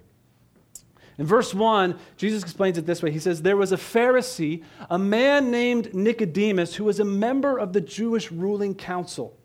In 1.18 1.26
verse 1.26 1.54
1, 1.54 1.98
Jesus 2.18 2.44
explains 2.44 2.78
it 2.78 2.86
this 2.86 3.02
way 3.02 3.12
He 3.12 3.20
says, 3.20 3.42
There 3.42 3.58
was 3.58 3.72
a 3.72 3.78
Pharisee, 3.78 4.64
a 4.90 5.00
man 5.00 5.50
named 5.50 5.94
Nicodemus, 5.94 6.76
who 6.76 6.84
was 6.84 7.00
a 7.00 7.06
member 7.06 7.58
of 7.58 7.72
the 7.72 7.82
Jewish 7.82 8.32
ruling 8.32 8.76
council. 8.76 9.38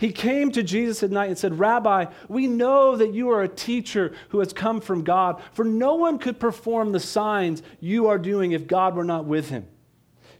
He 0.00 0.12
came 0.12 0.50
to 0.52 0.62
Jesus 0.62 1.02
at 1.02 1.10
night 1.10 1.28
and 1.28 1.36
said, 1.36 1.58
Rabbi, 1.58 2.06
we 2.26 2.46
know 2.46 2.96
that 2.96 3.12
you 3.12 3.28
are 3.28 3.42
a 3.42 3.48
teacher 3.48 4.14
who 4.30 4.38
has 4.38 4.50
come 4.50 4.80
from 4.80 5.04
God, 5.04 5.42
for 5.52 5.62
no 5.62 5.94
one 5.94 6.18
could 6.18 6.40
perform 6.40 6.92
the 6.92 6.98
signs 6.98 7.62
you 7.80 8.06
are 8.06 8.16
doing 8.16 8.52
if 8.52 8.66
God 8.66 8.94
were 8.94 9.04
not 9.04 9.26
with 9.26 9.50
him. 9.50 9.68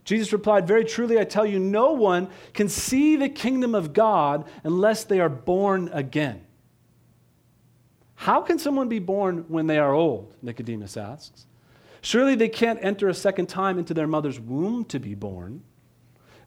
Jesus 0.03 0.33
replied, 0.33 0.65
Very 0.65 0.83
truly, 0.83 1.19
I 1.19 1.25
tell 1.25 1.45
you, 1.45 1.59
no 1.59 1.91
one 1.91 2.29
can 2.55 2.69
see 2.69 3.15
the 3.15 3.29
kingdom 3.29 3.75
of 3.75 3.93
God 3.93 4.49
unless 4.63 5.03
they 5.03 5.19
are 5.19 5.29
born 5.29 5.91
again. 5.93 6.41
How 8.15 8.41
can 8.41 8.57
someone 8.57 8.89
be 8.89 8.97
born 8.97 9.45
when 9.47 9.67
they 9.67 9.77
are 9.77 9.93
old? 9.93 10.33
Nicodemus 10.41 10.97
asks. 10.97 11.45
Surely 12.01 12.33
they 12.33 12.49
can't 12.49 12.83
enter 12.83 13.09
a 13.09 13.13
second 13.13 13.45
time 13.45 13.77
into 13.77 13.93
their 13.93 14.07
mother's 14.07 14.39
womb 14.39 14.85
to 14.85 14.99
be 14.99 15.13
born. 15.13 15.61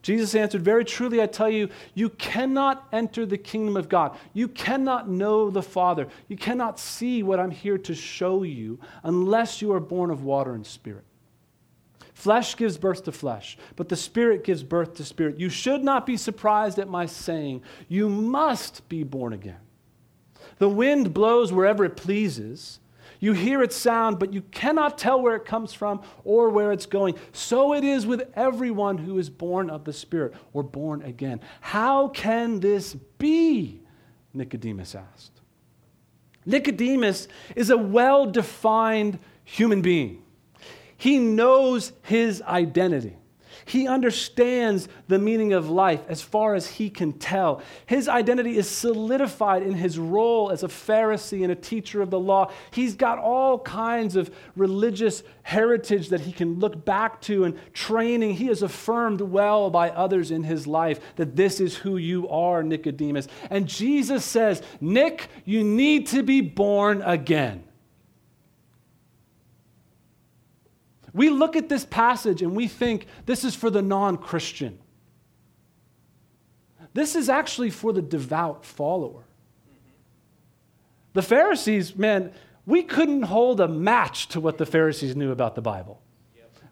Jesus 0.04 0.34
answered, 0.34 0.60
Very 0.62 0.84
truly, 0.84 1.22
I 1.22 1.26
tell 1.26 1.48
you, 1.48 1.70
you 1.94 2.10
cannot 2.10 2.86
enter 2.92 3.24
the 3.24 3.38
kingdom 3.38 3.74
of 3.74 3.88
God. 3.88 4.16
You 4.34 4.48
cannot 4.48 5.08
know 5.08 5.48
the 5.48 5.62
Father. 5.62 6.08
You 6.28 6.36
cannot 6.36 6.78
see 6.78 7.22
what 7.22 7.40
I'm 7.40 7.50
here 7.50 7.78
to 7.78 7.94
show 7.94 8.42
you 8.42 8.78
unless 9.02 9.62
you 9.62 9.72
are 9.72 9.80
born 9.80 10.10
of 10.10 10.22
water 10.22 10.54
and 10.54 10.66
spirit. 10.66 11.04
Flesh 12.12 12.54
gives 12.54 12.76
birth 12.76 13.04
to 13.04 13.12
flesh, 13.12 13.56
but 13.76 13.88
the 13.88 13.96
Spirit 13.96 14.44
gives 14.44 14.62
birth 14.62 14.94
to 14.96 15.04
spirit. 15.04 15.40
You 15.40 15.48
should 15.48 15.82
not 15.82 16.04
be 16.04 16.18
surprised 16.18 16.78
at 16.78 16.88
my 16.88 17.06
saying, 17.06 17.62
You 17.88 18.10
must 18.10 18.86
be 18.90 19.04
born 19.04 19.32
again. 19.32 19.60
The 20.58 20.68
wind 20.68 21.14
blows 21.14 21.50
wherever 21.50 21.82
it 21.82 21.96
pleases. 21.96 22.78
You 23.20 23.32
hear 23.32 23.62
its 23.62 23.76
sound, 23.76 24.18
but 24.18 24.32
you 24.32 24.42
cannot 24.42 24.98
tell 24.98 25.20
where 25.20 25.36
it 25.36 25.44
comes 25.44 25.72
from 25.72 26.02
or 26.24 26.50
where 26.50 26.72
it's 26.72 26.86
going. 26.86 27.14
So 27.32 27.74
it 27.74 27.84
is 27.84 28.06
with 28.06 28.30
everyone 28.34 28.98
who 28.98 29.18
is 29.18 29.30
born 29.30 29.70
of 29.70 29.84
the 29.84 29.92
Spirit 29.92 30.34
or 30.52 30.62
born 30.62 31.02
again. 31.02 31.40
How 31.60 32.08
can 32.08 32.60
this 32.60 32.94
be? 33.18 33.80
Nicodemus 34.32 34.94
asked. 34.94 35.40
Nicodemus 36.46 37.28
is 37.56 37.70
a 37.70 37.76
well 37.76 38.26
defined 38.26 39.18
human 39.44 39.82
being, 39.82 40.22
he 40.96 41.18
knows 41.18 41.92
his 42.02 42.42
identity. 42.42 43.16
He 43.64 43.88
understands 43.88 44.88
the 45.08 45.18
meaning 45.18 45.52
of 45.52 45.70
life 45.70 46.02
as 46.08 46.22
far 46.22 46.54
as 46.54 46.66
he 46.66 46.90
can 46.90 47.12
tell. 47.12 47.62
His 47.86 48.08
identity 48.08 48.56
is 48.56 48.68
solidified 48.68 49.62
in 49.62 49.74
his 49.74 49.98
role 49.98 50.50
as 50.50 50.62
a 50.62 50.68
Pharisee 50.68 51.42
and 51.42 51.52
a 51.52 51.56
teacher 51.56 52.02
of 52.02 52.10
the 52.10 52.18
law. 52.18 52.50
He's 52.70 52.94
got 52.94 53.18
all 53.18 53.58
kinds 53.58 54.16
of 54.16 54.30
religious 54.56 55.22
heritage 55.42 56.08
that 56.08 56.20
he 56.20 56.32
can 56.32 56.58
look 56.58 56.84
back 56.84 57.20
to 57.22 57.44
and 57.44 57.58
training. 57.72 58.34
He 58.34 58.48
is 58.48 58.62
affirmed 58.62 59.20
well 59.20 59.70
by 59.70 59.90
others 59.90 60.30
in 60.30 60.42
his 60.44 60.66
life 60.66 61.00
that 61.16 61.36
this 61.36 61.60
is 61.60 61.76
who 61.76 61.96
you 61.96 62.28
are, 62.28 62.62
Nicodemus. 62.62 63.28
And 63.50 63.66
Jesus 63.66 64.24
says, 64.24 64.62
Nick, 64.80 65.28
you 65.44 65.64
need 65.64 66.06
to 66.08 66.22
be 66.22 66.40
born 66.40 67.02
again. 67.02 67.64
We 71.14 71.30
look 71.30 71.54
at 71.54 71.68
this 71.68 71.84
passage 71.84 72.42
and 72.42 72.54
we 72.54 72.68
think 72.68 73.06
this 73.24 73.44
is 73.44 73.54
for 73.54 73.70
the 73.70 73.80
non 73.80 74.18
Christian. 74.18 74.78
This 76.92 77.16
is 77.16 77.28
actually 77.28 77.70
for 77.70 77.92
the 77.92 78.02
devout 78.02 78.64
follower. 78.64 79.24
The 81.12 81.22
Pharisees, 81.22 81.96
man, 81.96 82.32
we 82.66 82.82
couldn't 82.82 83.22
hold 83.22 83.60
a 83.60 83.68
match 83.68 84.28
to 84.28 84.40
what 84.40 84.58
the 84.58 84.66
Pharisees 84.66 85.14
knew 85.14 85.30
about 85.30 85.54
the 85.54 85.62
Bible. 85.62 86.02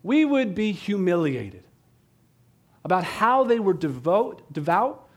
We 0.03 0.25
would 0.25 0.55
be 0.55 0.73
humiliated 0.73 1.63
about 2.85 3.05
how 3.05 3.45
they 3.45 3.61
were 3.61 3.75
devout, 3.75 4.43
devout 4.53 5.09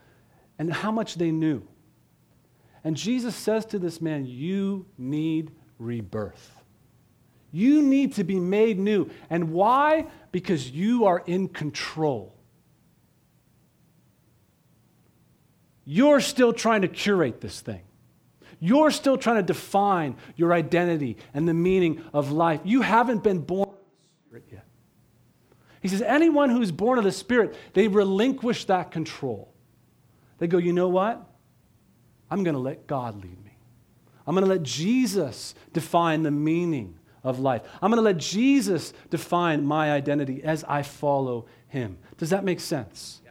and 0.59 0.71
how 0.71 0.91
much 0.91 1.15
they 1.15 1.31
knew. 1.31 1.67
And 2.83 2.95
Jesus 2.95 3.35
says 3.35 3.65
to 3.67 3.79
this 3.79 3.99
man, 3.99 4.27
You 4.27 4.85
need 4.97 5.51
rebirth. 5.79 6.63
You 7.55 7.81
need 7.81 8.15
to 8.15 8.25
be 8.25 8.37
made 8.37 8.77
new. 8.77 9.09
And 9.29 9.53
why? 9.53 10.07
Because 10.33 10.69
you 10.69 11.05
are 11.05 11.23
in 11.25 11.47
control. 11.47 12.35
You're 15.85 16.19
still 16.19 16.51
trying 16.51 16.81
to 16.81 16.89
curate 16.89 17.39
this 17.39 17.61
thing. 17.61 17.83
You're 18.59 18.91
still 18.91 19.17
trying 19.17 19.37
to 19.37 19.43
define 19.43 20.17
your 20.35 20.51
identity 20.51 21.15
and 21.33 21.47
the 21.47 21.53
meaning 21.53 22.03
of 22.13 22.29
life. 22.29 22.59
You 22.65 22.81
haven't 22.81 23.23
been 23.23 23.39
born 23.39 23.69
of 23.69 23.75
the 23.75 24.03
Spirit 24.27 24.43
yet. 24.51 24.65
He 25.79 25.87
says, 25.87 26.01
anyone 26.01 26.49
who's 26.49 26.73
born 26.73 26.97
of 26.97 27.05
the 27.05 27.11
Spirit, 27.13 27.55
they 27.71 27.87
relinquish 27.87 28.65
that 28.65 28.91
control. 28.91 29.53
They 30.39 30.47
go, 30.47 30.57
you 30.57 30.73
know 30.73 30.89
what? 30.89 31.25
I'm 32.29 32.43
going 32.43 32.55
to 32.55 32.61
let 32.61 32.85
God 32.85 33.15
lead 33.15 33.45
me. 33.45 33.57
I'm 34.27 34.35
going 34.35 34.43
to 34.43 34.51
let 34.51 34.63
Jesus 34.63 35.55
define 35.71 36.23
the 36.23 36.31
meaning 36.31 36.99
of 37.25 37.39
life. 37.39 37.63
I'm 37.81 37.91
going 37.91 37.97
to 37.97 38.01
let 38.03 38.17
Jesus 38.17 38.93
define 39.09 39.65
my 39.65 39.91
identity 39.91 40.43
as 40.43 40.63
I 40.63 40.83
follow 40.83 41.47
him. 41.67 41.97
Does 42.17 42.29
that 42.29 42.45
make 42.45 42.61
sense? 42.61 43.21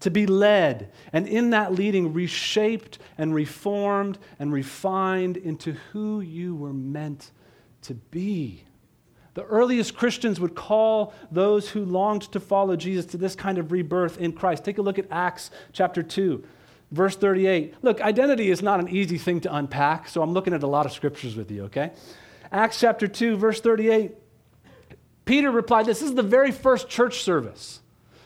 To 0.00 0.10
be 0.10 0.26
led, 0.26 0.90
and 1.12 1.28
in 1.28 1.50
that 1.50 1.72
leading, 1.72 2.12
reshaped 2.12 2.98
and 3.16 3.32
reformed 3.32 4.18
and 4.40 4.52
refined 4.52 5.36
into 5.36 5.74
who 5.92 6.20
you 6.20 6.56
were 6.56 6.72
meant 6.72 7.30
to 7.82 7.94
be. 7.94 8.64
The 9.34 9.44
earliest 9.44 9.96
Christians 9.96 10.40
would 10.40 10.56
call 10.56 11.14
those 11.30 11.70
who 11.70 11.84
longed 11.84 12.22
to 12.32 12.40
follow 12.40 12.74
Jesus 12.74 13.06
to 13.06 13.16
this 13.16 13.36
kind 13.36 13.58
of 13.58 13.70
rebirth 13.70 14.18
in 14.18 14.32
Christ. 14.32 14.64
Take 14.64 14.78
a 14.78 14.82
look 14.82 14.98
at 14.98 15.06
Acts 15.10 15.52
chapter 15.72 16.02
2, 16.02 16.44
verse 16.90 17.16
38. 17.16 17.74
Look, 17.82 18.00
identity 18.00 18.50
is 18.50 18.60
not 18.60 18.80
an 18.80 18.88
easy 18.88 19.18
thing 19.18 19.40
to 19.42 19.54
unpack, 19.54 20.08
so 20.08 20.20
I'm 20.20 20.32
looking 20.32 20.52
at 20.52 20.64
a 20.64 20.66
lot 20.66 20.84
of 20.84 20.92
scriptures 20.92 21.36
with 21.36 21.50
you, 21.50 21.64
okay? 21.64 21.92
Acts 22.52 22.78
chapter 22.78 23.08
2, 23.08 23.38
verse 23.38 23.60
38. 23.62 24.14
Peter 25.24 25.50
replied, 25.50 25.86
This 25.86 26.02
is 26.02 26.14
the 26.14 26.22
very 26.22 26.52
first 26.52 26.88
church 26.88 27.22
service. 27.22 27.80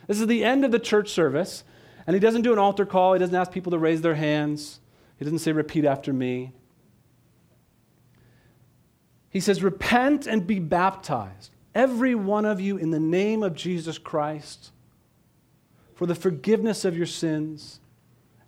This 0.09 0.21
is 0.21 0.27
the 0.27 0.45
end 0.45 0.65
of 0.65 0.73
the 0.73 0.81
church 0.81 1.11
service. 1.11 1.62
And 2.07 2.15
he 2.15 2.21
doesn't 2.21 2.43
do 2.43 2.53
an 2.53 2.59
altar 2.59 2.85
call. 2.85 3.12
He 3.12 3.21
doesn't 3.21 3.35
ask 3.35 3.53
people 3.53 3.71
to 3.71 3.79
raise 3.79 4.03
their 4.03 4.17
hands. 4.17 4.81
He 5.19 5.25
doesn't 5.25 5.39
say, 5.39 5.53
Repeat 5.53 5.85
after 5.85 6.12
me. 6.12 6.53
He 9.31 9.39
says, 9.39 9.62
Repent 9.62 10.27
and 10.27 10.45
be 10.45 10.59
baptized, 10.59 11.53
every 11.75 12.17
one 12.17 12.45
of 12.45 12.61
you, 12.61 12.77
in 12.77 12.91
the 12.91 13.01
name 13.01 13.45
of 13.45 13.55
Jesus 13.55 13.97
Christ, 13.97 14.73
for 15.95 16.07
the 16.07 16.15
forgiveness 16.15 16.85
of 16.85 16.97
your 16.97 17.07
sins, 17.07 17.81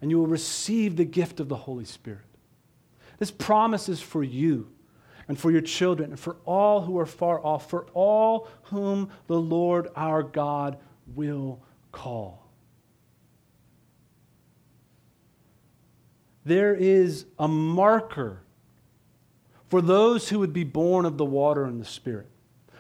and 0.01 0.11
you 0.11 0.19
will 0.19 0.27
receive 0.27 0.97
the 0.97 1.05
gift 1.05 1.39
of 1.39 1.49
the 1.49 1.57
Holy 1.57 1.85
Spirit. 1.85 2.25
This 3.19 3.31
promise 3.31 3.89
is 3.89 4.01
for 4.01 4.25
you 4.25 4.71
and 5.29 5.39
for 5.39 5.51
your 5.51 5.61
children 5.61 6.11
and 6.11 6.19
for 6.19 6.37
all 6.47 6.81
who 6.81 6.99
are 6.99 7.07
far 7.07 7.45
off, 7.45 7.69
for 7.69 7.87
all 7.93 8.49
whom 8.65 9.11
the 9.27 9.39
Lord 9.39 9.89
our 9.95 10.23
God 10.23 10.79
will 11.15 11.61
call. 11.93 12.47
There 16.45 16.75
is 16.75 17.27
a 17.39 17.47
marker 17.47 18.41
for 19.69 19.83
those 19.83 20.31
who 20.31 20.39
would 20.39 20.55
be 20.55 20.65
born 20.65 21.05
of 21.05 21.19
the 21.19 21.25
water 21.25 21.65
and 21.65 21.79
the 21.79 21.85
Spirit, 21.85 22.31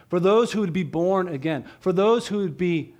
for 0.08 0.18
those 0.18 0.52
who 0.52 0.60
would 0.60 0.72
be 0.72 0.84
born 0.84 1.28
again, 1.28 1.66
for 1.80 1.92
those 1.92 2.28
who 2.28 2.38
would 2.38 2.56
be 2.56 2.94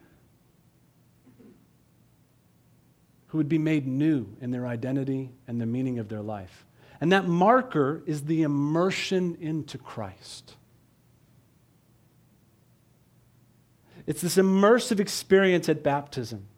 who 3.28 3.38
would 3.38 3.48
be 3.48 3.58
made 3.58 3.86
new 3.86 4.26
in 4.40 4.50
their 4.50 4.66
identity 4.66 5.30
and 5.46 5.60
the 5.60 5.66
meaning 5.66 5.98
of 5.98 6.08
their 6.08 6.22
life. 6.22 6.64
And 7.00 7.12
that 7.12 7.26
marker 7.26 8.02
is 8.06 8.24
the 8.24 8.42
immersion 8.42 9.36
into 9.40 9.78
Christ. 9.78 10.54
It's 14.06 14.22
this 14.22 14.36
immersive 14.36 15.00
experience 15.00 15.68
at 15.68 15.82
baptism. 15.82 16.48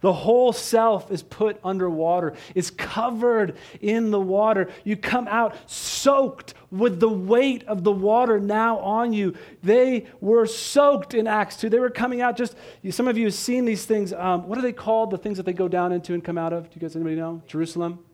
The 0.00 0.12
whole 0.12 0.52
self 0.52 1.10
is 1.10 1.22
put 1.22 1.58
underwater, 1.64 2.34
is 2.54 2.70
covered 2.70 3.56
in 3.80 4.10
the 4.10 4.20
water. 4.20 4.68
You 4.84 4.96
come 4.96 5.28
out 5.28 5.54
soaked 5.70 6.54
with 6.70 7.00
the 7.00 7.08
weight 7.08 7.64
of 7.64 7.84
the 7.84 7.92
water 7.92 8.40
now 8.40 8.78
on 8.78 9.12
you. 9.12 9.34
They 9.62 10.06
were 10.20 10.46
soaked 10.46 11.14
in 11.14 11.26
Acts 11.26 11.56
2. 11.58 11.70
They 11.70 11.78
were 11.78 11.90
coming 11.90 12.20
out 12.20 12.36
just, 12.36 12.56
some 12.90 13.08
of 13.08 13.16
you 13.16 13.26
have 13.26 13.34
seen 13.34 13.64
these 13.64 13.84
things. 13.84 14.12
Um, 14.12 14.48
what 14.48 14.58
are 14.58 14.62
they 14.62 14.72
called, 14.72 15.10
the 15.10 15.18
things 15.18 15.36
that 15.36 15.46
they 15.46 15.52
go 15.52 15.68
down 15.68 15.92
into 15.92 16.14
and 16.14 16.22
come 16.22 16.38
out 16.38 16.52
of? 16.52 16.64
Do 16.64 16.74
you 16.74 16.80
guys, 16.80 16.96
anybody 16.96 17.16
know? 17.16 17.42
Jerusalem? 17.46 18.05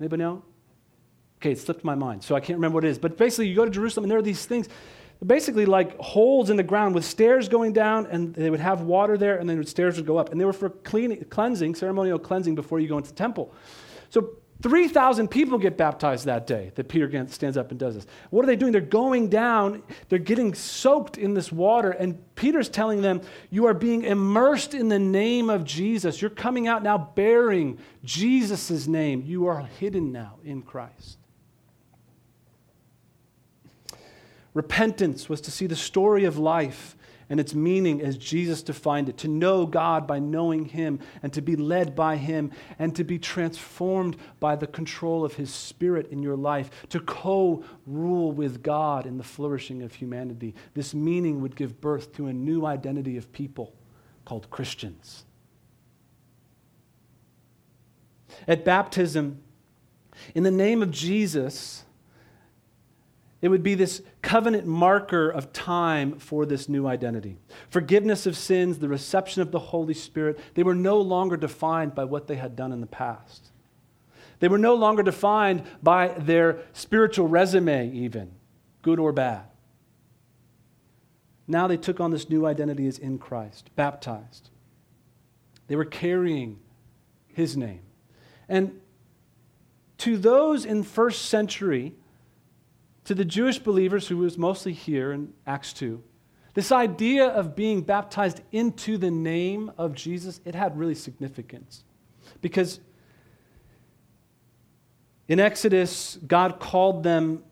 Anybody 0.00 0.22
know? 0.22 0.42
Okay, 1.40 1.52
it 1.52 1.58
slipped 1.58 1.84
my 1.84 1.94
mind, 1.94 2.22
so 2.24 2.34
I 2.34 2.40
can't 2.40 2.56
remember 2.56 2.76
what 2.76 2.84
it 2.84 2.88
is. 2.88 2.98
But 2.98 3.16
basically, 3.16 3.48
you 3.48 3.54
go 3.54 3.64
to 3.64 3.70
Jerusalem 3.70 4.04
and 4.04 4.10
there 4.10 4.18
are 4.18 4.22
these 4.22 4.44
things, 4.44 4.68
basically 5.24 5.66
like 5.66 5.96
holes 5.98 6.50
in 6.50 6.56
the 6.56 6.62
ground 6.62 6.94
with 6.94 7.04
stairs 7.04 7.48
going 7.48 7.72
down, 7.72 8.06
and 8.06 8.34
they 8.34 8.50
would 8.50 8.60
have 8.60 8.82
water 8.82 9.16
there, 9.16 9.38
and 9.38 9.48
then 9.48 9.60
the 9.60 9.66
stairs 9.66 9.96
would 9.96 10.06
go 10.06 10.16
up. 10.16 10.30
And 10.30 10.40
they 10.40 10.44
were 10.44 10.52
for 10.52 10.70
cleaning, 10.70 11.24
cleansing, 11.26 11.76
ceremonial 11.76 12.18
cleansing 12.18 12.54
before 12.54 12.80
you 12.80 12.88
go 12.88 12.98
into 12.98 13.10
the 13.10 13.16
temple. 13.16 13.54
So 14.10 14.30
3,000 14.60 15.28
people 15.28 15.56
get 15.56 15.76
baptized 15.76 16.24
that 16.24 16.46
day 16.46 16.72
that 16.74 16.88
Peter 16.88 17.26
stands 17.28 17.56
up 17.56 17.70
and 17.70 17.78
does 17.78 17.94
this. 17.94 18.06
What 18.30 18.42
are 18.42 18.46
they 18.46 18.56
doing? 18.56 18.72
They're 18.72 18.80
going 18.80 19.28
down, 19.28 19.84
they're 20.08 20.18
getting 20.18 20.52
soaked 20.52 21.16
in 21.16 21.34
this 21.34 21.52
water, 21.52 21.92
and 21.92 22.18
Peter's 22.34 22.68
telling 22.68 23.00
them, 23.00 23.20
You 23.50 23.66
are 23.66 23.74
being 23.74 24.02
immersed 24.02 24.74
in 24.74 24.88
the 24.88 24.98
name 24.98 25.48
of 25.48 25.64
Jesus. 25.64 26.20
You're 26.20 26.30
coming 26.30 26.66
out 26.66 26.82
now 26.82 26.98
bearing 26.98 27.78
Jesus' 28.02 28.88
name. 28.88 29.22
You 29.24 29.46
are 29.46 29.60
hidden 29.78 30.10
now 30.10 30.38
in 30.44 30.62
Christ. 30.62 31.18
Repentance 34.54 35.28
was 35.28 35.40
to 35.42 35.52
see 35.52 35.68
the 35.68 35.76
story 35.76 36.24
of 36.24 36.36
life 36.36 36.96
and 37.30 37.38
its 37.38 37.54
meaning 37.54 38.00
as 38.00 38.16
Jesus 38.16 38.62
defined 38.62 39.08
it 39.08 39.18
to 39.18 39.28
know 39.28 39.66
God 39.66 40.06
by 40.06 40.18
knowing 40.18 40.66
Him, 40.66 40.98
and 41.22 41.32
to 41.32 41.42
be 41.42 41.56
led 41.56 41.94
by 41.94 42.16
Him, 42.16 42.50
and 42.78 42.94
to 42.96 43.04
be 43.04 43.18
transformed 43.18 44.16
by 44.40 44.56
the 44.56 44.66
control 44.66 45.24
of 45.24 45.34
His 45.34 45.52
Spirit 45.52 46.10
in 46.10 46.22
your 46.22 46.36
life, 46.36 46.70
to 46.88 47.00
co 47.00 47.64
rule 47.86 48.32
with 48.32 48.62
God 48.62 49.06
in 49.06 49.18
the 49.18 49.24
flourishing 49.24 49.82
of 49.82 49.94
humanity. 49.94 50.54
This 50.74 50.94
meaning 50.94 51.40
would 51.42 51.56
give 51.56 51.80
birth 51.80 52.14
to 52.16 52.26
a 52.26 52.32
new 52.32 52.64
identity 52.64 53.16
of 53.16 53.32
people 53.32 53.74
called 54.24 54.50
Christians. 54.50 55.24
At 58.46 58.64
baptism, 58.64 59.42
in 60.34 60.42
the 60.42 60.50
name 60.50 60.82
of 60.82 60.90
Jesus, 60.90 61.84
it 63.40 63.48
would 63.48 63.62
be 63.62 63.74
this 63.74 64.02
covenant 64.20 64.66
marker 64.66 65.30
of 65.30 65.52
time 65.52 66.18
for 66.18 66.44
this 66.44 66.68
new 66.68 66.86
identity. 66.86 67.36
Forgiveness 67.70 68.26
of 68.26 68.36
sins, 68.36 68.78
the 68.78 68.88
reception 68.88 69.42
of 69.42 69.52
the 69.52 69.58
Holy 69.58 69.94
Spirit, 69.94 70.38
they 70.54 70.64
were 70.64 70.74
no 70.74 71.00
longer 71.00 71.36
defined 71.36 71.94
by 71.94 72.04
what 72.04 72.26
they 72.26 72.34
had 72.34 72.56
done 72.56 72.72
in 72.72 72.80
the 72.80 72.86
past. 72.86 73.50
They 74.40 74.48
were 74.48 74.58
no 74.58 74.74
longer 74.74 75.02
defined 75.02 75.62
by 75.82 76.08
their 76.08 76.60
spiritual 76.72 77.28
resume, 77.28 77.92
even, 77.92 78.32
good 78.82 78.98
or 78.98 79.12
bad. 79.12 79.44
Now 81.46 81.66
they 81.66 81.76
took 81.76 82.00
on 82.00 82.10
this 82.10 82.28
new 82.28 82.44
identity 82.44 82.86
as 82.86 82.98
in 82.98 83.18
Christ, 83.18 83.70
baptized. 83.74 84.50
They 85.68 85.76
were 85.76 85.84
carrying 85.84 86.58
his 87.26 87.56
name. 87.56 87.80
And 88.48 88.80
to 89.98 90.16
those 90.16 90.64
in 90.64 90.82
first 90.82 91.26
century, 91.26 91.94
to 93.08 93.14
the 93.14 93.24
Jewish 93.24 93.58
believers 93.58 94.06
who 94.06 94.18
was 94.18 94.36
mostly 94.36 94.74
here 94.74 95.12
in 95.12 95.32
Acts 95.46 95.72
2, 95.72 96.02
this 96.52 96.70
idea 96.70 97.28
of 97.28 97.56
being 97.56 97.80
baptized 97.80 98.42
into 98.52 98.98
the 98.98 99.10
name 99.10 99.72
of 99.78 99.94
Jesus, 99.94 100.42
it 100.44 100.54
had 100.54 100.76
really 100.76 100.94
significance. 100.94 101.84
Because 102.42 102.80
in 105.26 105.40
Exodus, 105.40 106.18
God 106.26 106.60
called 106.60 107.02
them 107.02 107.44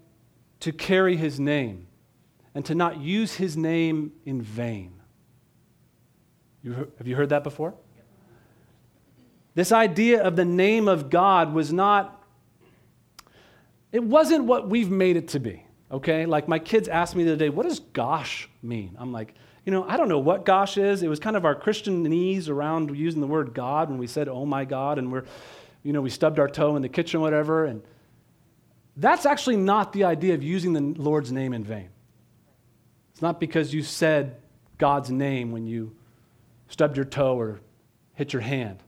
to 0.61 0.73
carry 0.73 1.17
his 1.17 1.41
name 1.41 1.87
and 2.55 2.63
to 2.67 2.75
not 2.75 3.01
use 3.01 3.37
his 3.37 3.57
name 3.57 4.13
in 4.27 4.43
vain. 4.43 4.93
You, 6.63 6.93
have 6.99 7.07
you 7.07 7.17
heard 7.17 7.31
that 7.31 7.43
before? 7.43 7.73
This 9.55 9.73
idea 9.73 10.23
of 10.23 10.37
the 10.37 10.45
name 10.45 10.87
of 10.87 11.09
God 11.09 11.55
was 11.55 11.73
not 11.73 12.16
it 13.97 14.05
wasn't 14.05 14.45
what 14.45 14.69
we've 14.69 14.91
made 14.91 15.17
it 15.17 15.29
to 15.29 15.41
be, 15.41 15.65
okay? 15.91 16.27
Like 16.27 16.49
my 16.49 16.59
kids 16.59 16.87
asked 16.87 17.17
me 17.17 17.25
the 17.25 17.31
other 17.31 17.39
day, 17.39 17.49
what 17.49 17.67
does 17.67 17.81
gosh 17.81 18.47
mean? 18.63 18.95
I'm 18.99 19.11
like, 19.11 19.33
you 19.65 19.73
know, 19.73 19.89
I 19.89 19.97
don't 19.97 20.11
know 20.11 20.19
what 20.19 20.45
gosh 20.45 20.77
is. 20.77 21.03
It 21.03 21.09
was 21.09 21.19
kind 21.19 21.35
of 21.35 21.47
our 21.47 21.55
Christianese 21.55 22.51
around 22.51 22.95
using 22.95 23.23
the 23.23 23.27
word 23.27 23.55
God 23.55 23.89
when 23.89 23.97
we 23.97 24.07
said, 24.07 24.29
oh 24.29 24.45
my 24.45 24.67
God, 24.67 24.99
and 24.99 25.11
we're, 25.11 25.25
you 25.83 25.95
know, 25.95 26.03
we 26.03 26.11
stubbed 26.11 26.39
our 26.39 26.47
toe 26.47 26.77
in 26.77 26.83
the 26.83 26.91
kitchen, 26.91 27.23
whatever. 27.23 27.65
And 27.65 27.83
that's 28.99 29.25
actually 29.25 29.57
not 29.57 29.95
the 29.95 30.05
idea 30.05 30.35
of 30.35 30.43
using 30.43 30.75
the 30.75 30.83
Lord's 31.01 31.33
name 31.33 31.55
in 31.55 31.65
vain. 31.65 31.89
It's 33.15 33.23
not 33.23 33.41
because 33.41 33.73
you 33.73 33.83
said 33.83 34.37
God's 34.77 35.11
name 35.11 35.53
when 35.53 35.67
you 35.67 35.97
stubbed 36.69 36.99
your 36.99 37.07
toe 37.07 37.41
or 37.41 37.61
hit 38.13 38.35
your 38.35 38.43
hand. 38.43 38.83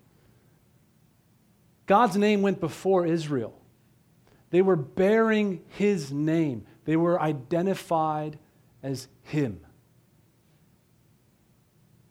God's 1.86 2.18
name 2.18 2.42
went 2.42 2.60
before 2.60 3.06
Israel. 3.06 3.57
They 4.50 4.62
were 4.62 4.76
bearing 4.76 5.62
his 5.68 6.12
name, 6.12 6.66
they 6.84 6.96
were 6.96 7.20
identified 7.20 8.38
as 8.82 9.08
him. 9.22 9.60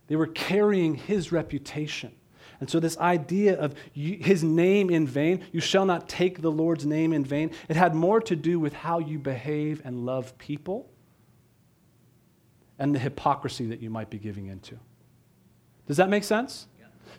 They 0.07 0.15
were 0.15 0.27
carrying 0.27 0.95
his 0.95 1.31
reputation. 1.31 2.13
And 2.59 2.69
so, 2.69 2.79
this 2.79 2.97
idea 2.97 3.59
of 3.59 3.75
his 3.93 4.43
name 4.43 4.89
in 4.89 5.05
vain, 5.05 5.45
you 5.51 5.59
shall 5.59 5.85
not 5.85 6.09
take 6.09 6.41
the 6.41 6.51
Lord's 6.51 6.85
name 6.85 7.13
in 7.13 7.23
vain, 7.23 7.51
it 7.69 7.75
had 7.75 7.93
more 7.93 8.19
to 8.21 8.35
do 8.35 8.59
with 8.59 8.73
how 8.73 8.99
you 8.99 9.19
behave 9.19 9.81
and 9.85 10.05
love 10.05 10.35
people 10.37 10.89
and 12.79 12.95
the 12.95 12.99
hypocrisy 12.99 13.67
that 13.67 13.79
you 13.79 13.89
might 13.89 14.09
be 14.09 14.17
giving 14.17 14.47
into. 14.47 14.79
Does 15.87 15.97
that 15.97 16.09
make 16.09 16.23
sense? 16.23 16.67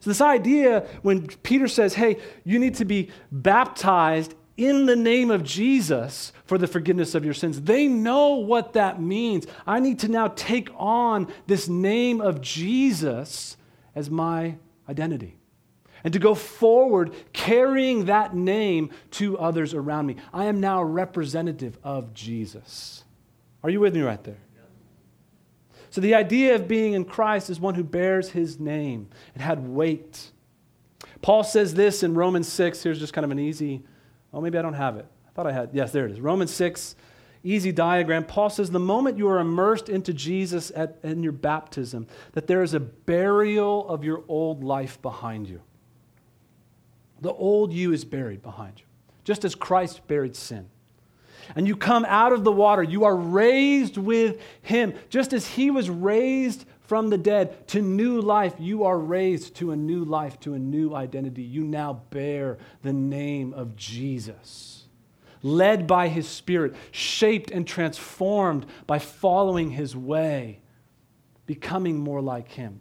So, 0.01 0.11
this 0.11 0.21
idea 0.21 0.87
when 1.03 1.27
Peter 1.27 1.69
says, 1.69 1.95
hey, 1.95 2.19
you 2.45 2.59
need 2.59 2.75
to 2.77 2.85
be 2.85 3.11
baptized 3.31 4.35
in 4.59 4.87
the 4.87 4.97
name 4.97 5.31
of 5.31 5.45
Jesus 5.45 6.33
for 6.45 6.59
the 6.59 6.67
forgiveness 6.67 7.15
of 7.15 7.25
your 7.25 7.33
sins. 7.33 7.63
They 7.63 7.87
know 7.87 8.35
what 8.35 8.75
that 8.75 9.01
means. 9.01 9.47
I 9.67 9.81
need 9.81 10.01
to 10.01 10.09
now 10.09 10.29
take 10.29 10.69
on 10.77 11.33
this 11.47 11.69
name 11.69 12.21
of 12.21 12.43
Jesus 12.43 13.57
as 13.95 14.11
my 14.11 14.57
identity 14.89 15.39
and 16.03 16.13
to 16.13 16.19
go 16.19 16.35
forward 16.35 17.15
carrying 17.33 18.07
that 18.07 18.35
name 18.35 18.91
to 19.13 19.39
others 19.39 19.75
around 19.75 20.07
me. 20.07 20.17
I 20.35 20.47
am 20.47 20.61
now 20.61 20.83
representative 20.83 21.79
of 21.85 22.13
Jesus. 22.13 23.05
Are 23.63 23.71
you 23.71 23.81
with 23.81 23.95
me 23.95 24.03
right 24.03 24.23
there? 24.23 24.39
So, 25.91 26.03
the 26.03 26.15
idea 26.15 26.55
of 26.55 26.69
being 26.69 26.93
in 26.93 27.07
Christ 27.07 27.49
is 27.49 27.59
one 27.59 27.75
who 27.75 27.83
bears 27.83 28.31
his 28.31 28.61
name. 28.61 29.09
It 29.35 29.41
had 29.41 29.67
weight. 29.67 30.33
Paul 31.23 31.45
says 31.45 31.73
this 31.75 32.03
in 32.03 32.15
Romans 32.15 32.47
6. 32.47 32.83
Here's 32.83 32.99
just 32.99 33.15
kind 33.15 33.25
of 33.25 33.31
an 33.31 33.39
easy 33.39 33.83
Oh, 34.33 34.41
maybe 34.41 34.59
I 34.59 34.63
don't 34.63 34.75
have 34.75 34.97
it. 34.97 35.07
I 35.27 35.31
thought 35.31 35.47
I 35.47 35.53
had. 35.53 35.71
Yes, 35.73 35.93
there 35.93 36.07
it 36.07 36.13
is. 36.13 36.21
Romans 36.21 36.53
6. 36.53 36.97
easy 37.45 37.73
diagram, 37.73 38.25
Paul 38.25 38.51
says 38.51 38.71
the 38.71 38.79
moment 38.79 39.17
you 39.17 39.29
are 39.29 39.39
immersed 39.39 39.89
into 39.89 40.13
Jesus 40.13 40.71
at, 40.75 40.99
in 41.03 41.23
your 41.23 41.33
baptism, 41.33 42.07
that 42.33 42.47
there 42.47 42.63
is 42.63 42.75
a 42.75 42.81
burial 42.81 43.89
of 43.89 44.05
your 44.05 44.25
old 44.29 44.63
life 44.63 45.01
behind 45.01 45.49
you. 45.49 45.63
The 47.21 47.33
old 47.33 47.73
you 47.73 47.93
is 47.93 48.05
buried 48.05 48.43
behind 48.43 48.75
you, 48.79 48.85
just 49.25 49.45
as 49.45 49.55
Christ 49.55 50.07
buried 50.07 50.37
sin. 50.37 50.69
And 51.57 51.67
you 51.67 51.77
come 51.77 52.05
out 52.07 52.33
of 52.33 52.45
the 52.45 52.53
water, 52.53 52.83
you 52.83 53.05
are 53.05 53.17
raised 53.17 53.97
with 53.97 54.41
him, 54.63 54.95
just 55.09 55.33
as 55.33 55.47
he 55.47 55.71
was 55.71 55.89
raised 55.89 56.67
from 56.89 57.11
the 57.11 57.19
dead 57.19 57.69
to 57.69 57.81
new 57.81 58.21
life. 58.21 58.55
You 58.59 58.85
are 58.85 58.99
raised 58.99 59.55
to 59.57 59.71
a 59.71 59.77
new 59.77 60.05
life, 60.05 60.41
to 60.41 60.55
a 60.55 60.59
new 60.59 60.95
identity. 60.95 61.43
You 61.43 61.63
now 61.63 62.01
bear 62.11 62.59
the 62.83 62.93
name 62.93 63.53
of 63.53 63.77
Jesus 63.77 64.79
led 65.43 65.87
by 65.87 66.09
His 66.09 66.27
Spirit, 66.27 66.75
shaped 66.91 67.51
and 67.51 67.67
transformed 67.67 68.67
by 68.87 68.99
following 68.99 69.71
His 69.71 69.95
way, 69.95 70.61
becoming 71.47 71.99
more 71.99 72.21
like 72.21 72.53
Him. 72.53 72.81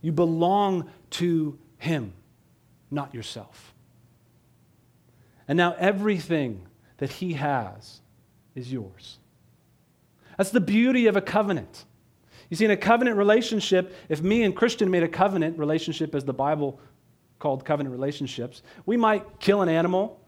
You 0.00 0.12
belong 0.12 0.88
to 1.10 1.58
Him, 1.78 2.12
not 2.90 3.14
yourself. 3.14 3.74
And 5.48 5.56
now 5.56 5.74
everything 5.78 6.66
that 6.98 7.10
He 7.10 7.34
has 7.34 8.00
is 8.54 8.72
yours. 8.72 9.18
That's 10.36 10.50
the 10.50 10.60
beauty 10.60 11.06
of 11.06 11.16
a 11.16 11.20
covenant. 11.20 11.84
You 12.50 12.56
see, 12.56 12.64
in 12.64 12.70
a 12.70 12.76
covenant 12.76 13.16
relationship, 13.16 13.94
if 14.08 14.22
me 14.22 14.42
and 14.42 14.54
Christian 14.54 14.90
made 14.90 15.02
a 15.02 15.08
covenant 15.08 15.58
relationship, 15.58 16.14
as 16.14 16.24
the 16.24 16.32
Bible 16.32 16.78
called 17.38 17.64
covenant 17.64 17.92
relationships, 17.92 18.62
we 18.86 18.96
might 18.96 19.40
kill 19.40 19.62
an 19.62 19.68
animal 19.68 20.20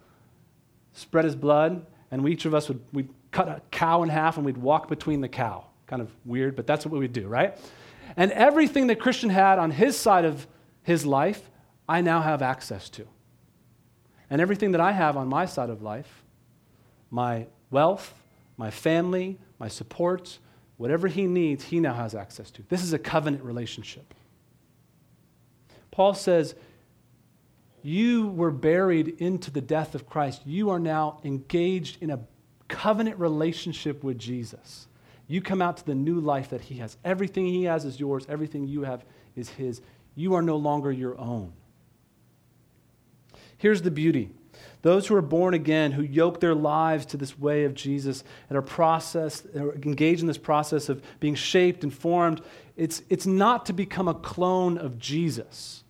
spread 0.99 1.25
his 1.25 1.37
blood, 1.37 1.87
and 2.11 2.23
we, 2.25 2.33
each 2.33 2.45
of 2.45 2.55
us 2.55 2.69
would 2.69 2.81
we'd 2.93 3.09
cut 3.31 3.49
a 3.49 3.63
cow 3.71 4.03
in 4.03 4.09
half 4.09 4.37
and 4.37 4.45
we'd 4.45 4.57
walk 4.57 4.89
between 4.89 5.21
the 5.21 5.29
cow. 5.29 5.65
Kind 5.87 6.03
of 6.03 6.11
weird, 6.25 6.57
but 6.57 6.67
that's 6.67 6.85
what 6.85 6.99
we'd 6.99 7.13
do, 7.13 7.29
right? 7.29 7.57
And 8.17 8.33
everything 8.33 8.89
that 8.89 8.99
Christian 8.99 9.31
had 9.31 9.59
on 9.59 9.71
his 9.71 9.97
side 9.97 10.25
of 10.25 10.47
his 10.83 11.07
life, 11.07 11.51
I 11.89 12.01
now 12.01 12.21
have 12.21 12.43
access 12.43 12.89
to. 12.91 13.07
And 14.31 14.41
everything 14.41 14.73
that 14.73 14.81
I 14.81 14.93
have 14.93 15.17
on 15.17 15.29
my 15.29 15.47
side 15.47 15.71
of 15.71 15.83
life, 15.83 16.25
my 17.11 17.47
wealth, 17.71 18.15
my 18.57 18.71
family, 18.71 19.39
my 19.59 19.69
supports, 19.69 20.39
whatever 20.79 21.09
he 21.09 21.27
needs, 21.27 21.65
he 21.65 21.79
now 21.79 21.93
has 21.93 22.15
access 22.15 22.51
to. 22.53 22.63
This 22.71 22.83
is 22.83 22.95
a 22.95 22.99
covenant 22.99 23.45
relationship. 23.45 24.15
Paul 25.91 26.15
says, 26.15 26.55
you 27.83 28.29
were 28.29 28.51
buried 28.51 29.09
into 29.19 29.51
the 29.51 29.61
death 29.61 29.95
of 29.95 30.07
Christ. 30.07 30.43
You 30.47 30.71
are 30.71 30.79
now 30.79 31.21
engaged 31.25 32.03
in 32.03 32.11
a 32.11 32.21
covenant 32.69 33.19
relationship 33.19 34.03
with 34.03 34.19
Jesus. 34.19 34.87
You 35.27 35.41
come 35.43 35.61
out 35.61 35.77
to 35.79 35.87
the 35.87 35.95
new 35.95 36.21
life 36.21 36.51
that 36.51 36.63
He 36.63 36.77
has. 36.77 36.97
Everything 37.05 37.47
He 37.47 37.65
has 37.65 37.85
is 37.85 38.01
yours, 38.01 38.27
everything 38.29 38.67
you 38.67 38.83
have 38.83 39.05
is 39.37 39.51
His. 39.51 39.81
You 40.15 40.35
are 40.35 40.43
no 40.43 40.57
longer 40.57 40.91
your 40.91 41.19
own. 41.19 41.53
Here's 43.59 43.83
the 43.83 43.91
beauty 43.91 44.31
those 44.89 45.07
who 45.07 45.15
are 45.15 45.21
born 45.21 45.53
again, 45.53 45.93
who 45.93 46.03
yoke 46.03 46.41
their 46.41 46.55
lives 46.55 47.05
to 47.05 47.19
this 47.19 47.39
way 47.39 47.65
of 47.65 47.75
Jesus 47.75 48.25
and 48.49 48.57
are 48.57 48.63
processed, 48.63 49.45
are 49.55 49.75
engaged 49.75 50.23
in 50.23 50.27
this 50.27 50.39
process 50.39 50.89
of 50.89 51.03
being 51.21 51.35
shaped 51.35 51.85
and 51.85 51.93
formed, 51.93 52.41
it's, 52.75 53.03
it's 53.11 53.27
not 53.27 53.67
to 53.67 53.75
become 53.75 54.09
a 54.09 54.15
clone 54.15 54.79
of 54.79 54.99
Jesus. 54.99 55.85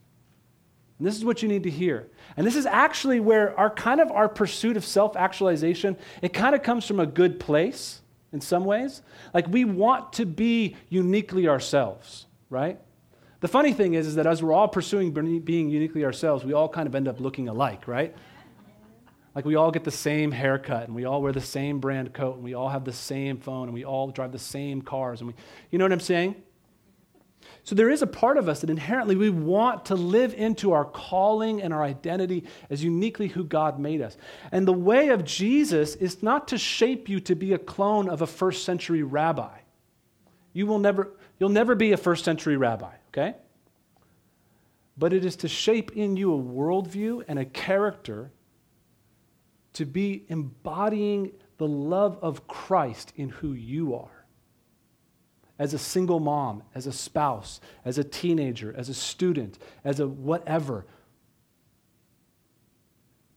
And 0.97 1.07
this 1.07 1.15
is 1.15 1.23
what 1.23 1.41
you 1.41 1.47
need 1.47 1.63
to 1.63 1.69
hear. 1.69 2.09
And 2.35 2.45
this 2.45 2.57
is 2.57 2.65
actually 2.65 3.21
where 3.21 3.57
our 3.57 3.69
kind 3.69 4.01
of 4.01 4.11
our 4.11 4.27
pursuit 4.27 4.75
of 4.75 4.83
self-actualization, 4.83 5.95
it 6.21 6.33
kind 6.33 6.53
of 6.53 6.61
comes 6.61 6.85
from 6.85 6.99
a 6.99 7.05
good 7.05 7.39
place 7.39 8.01
in 8.33 8.41
some 8.41 8.65
ways. 8.65 9.01
Like 9.33 9.47
we 9.47 9.63
want 9.63 10.11
to 10.13 10.25
be 10.25 10.75
uniquely 10.89 11.47
ourselves, 11.47 12.25
right? 12.49 12.77
The 13.39 13.47
funny 13.47 13.71
thing 13.71 13.93
is, 13.93 14.07
is 14.07 14.15
that 14.15 14.27
as 14.27 14.43
we're 14.43 14.51
all 14.51 14.67
pursuing 14.67 15.11
being 15.39 15.69
uniquely 15.69 16.03
ourselves, 16.03 16.43
we 16.43 16.51
all 16.51 16.67
kind 16.67 16.85
of 16.85 16.95
end 16.95 17.07
up 17.07 17.21
looking 17.21 17.47
alike, 17.47 17.87
right? 17.87 18.13
Like 19.39 19.45
we 19.45 19.55
all 19.55 19.71
get 19.71 19.85
the 19.85 19.89
same 19.89 20.33
haircut 20.33 20.87
and 20.87 20.93
we 20.93 21.05
all 21.05 21.21
wear 21.21 21.31
the 21.31 21.39
same 21.39 21.79
brand 21.79 22.13
coat 22.13 22.35
and 22.35 22.43
we 22.43 22.55
all 22.55 22.67
have 22.67 22.83
the 22.83 22.91
same 22.91 23.37
phone 23.37 23.69
and 23.69 23.73
we 23.73 23.85
all 23.85 24.09
drive 24.09 24.33
the 24.33 24.37
same 24.37 24.81
cars 24.81 25.21
and 25.21 25.29
we 25.29 25.33
you 25.71 25.79
know 25.79 25.85
what 25.85 25.93
I'm 25.93 26.01
saying? 26.01 26.35
So 27.63 27.73
there 27.73 27.89
is 27.89 28.01
a 28.01 28.07
part 28.07 28.35
of 28.35 28.49
us 28.49 28.59
that 28.59 28.69
inherently 28.69 29.15
we 29.15 29.29
want 29.29 29.85
to 29.85 29.95
live 29.95 30.33
into 30.33 30.73
our 30.73 30.83
calling 30.83 31.61
and 31.61 31.73
our 31.73 31.81
identity 31.81 32.47
as 32.69 32.83
uniquely 32.83 33.29
who 33.29 33.45
God 33.45 33.79
made 33.79 34.01
us. 34.01 34.17
And 34.51 34.67
the 34.67 34.73
way 34.73 35.07
of 35.07 35.23
Jesus 35.23 35.95
is 35.95 36.21
not 36.21 36.49
to 36.49 36.57
shape 36.57 37.07
you 37.07 37.21
to 37.21 37.33
be 37.33 37.53
a 37.53 37.57
clone 37.57 38.09
of 38.09 38.21
a 38.21 38.27
first 38.27 38.65
century 38.65 39.03
rabbi. 39.03 39.59
You 40.51 40.67
will 40.67 40.79
never, 40.79 41.13
you'll 41.39 41.47
never 41.47 41.75
be 41.75 41.93
a 41.93 41.97
first 41.97 42.25
century 42.25 42.57
rabbi, 42.57 42.91
okay? 43.13 43.37
But 44.97 45.13
it 45.13 45.23
is 45.23 45.37
to 45.37 45.47
shape 45.47 45.95
in 45.95 46.17
you 46.17 46.33
a 46.33 46.37
worldview 46.37 47.23
and 47.29 47.39
a 47.39 47.45
character 47.45 48.33
to 49.79 49.85
be 49.85 50.25
embodying 50.27 51.31
the 51.57 51.65
love 51.65 52.19
of 52.21 52.45
Christ 52.49 53.13
in 53.15 53.29
who 53.29 53.53
you 53.53 53.95
are 53.95 54.25
as 55.57 55.73
a 55.73 55.77
single 55.77 56.19
mom, 56.19 56.63
as 56.75 56.85
a 56.85 56.91
spouse, 56.91 57.61
as 57.85 57.97
a 57.97 58.03
teenager, 58.03 58.75
as 58.75 58.89
a 58.89 58.93
student, 58.93 59.57
as 59.85 60.01
a 60.01 60.05
whatever. 60.05 60.85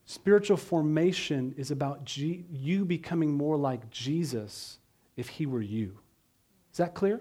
Spiritual 0.05 0.57
formation 0.57 1.55
is 1.57 1.71
about 1.71 2.05
G- 2.05 2.45
you 2.51 2.85
becoming 2.85 3.33
more 3.33 3.57
like 3.57 3.89
Jesus 3.89 4.81
if 5.17 5.29
he 5.29 5.47
were 5.47 5.63
you. 5.63 5.97
Is 6.73 6.79
that 6.79 6.93
clear? 6.93 7.21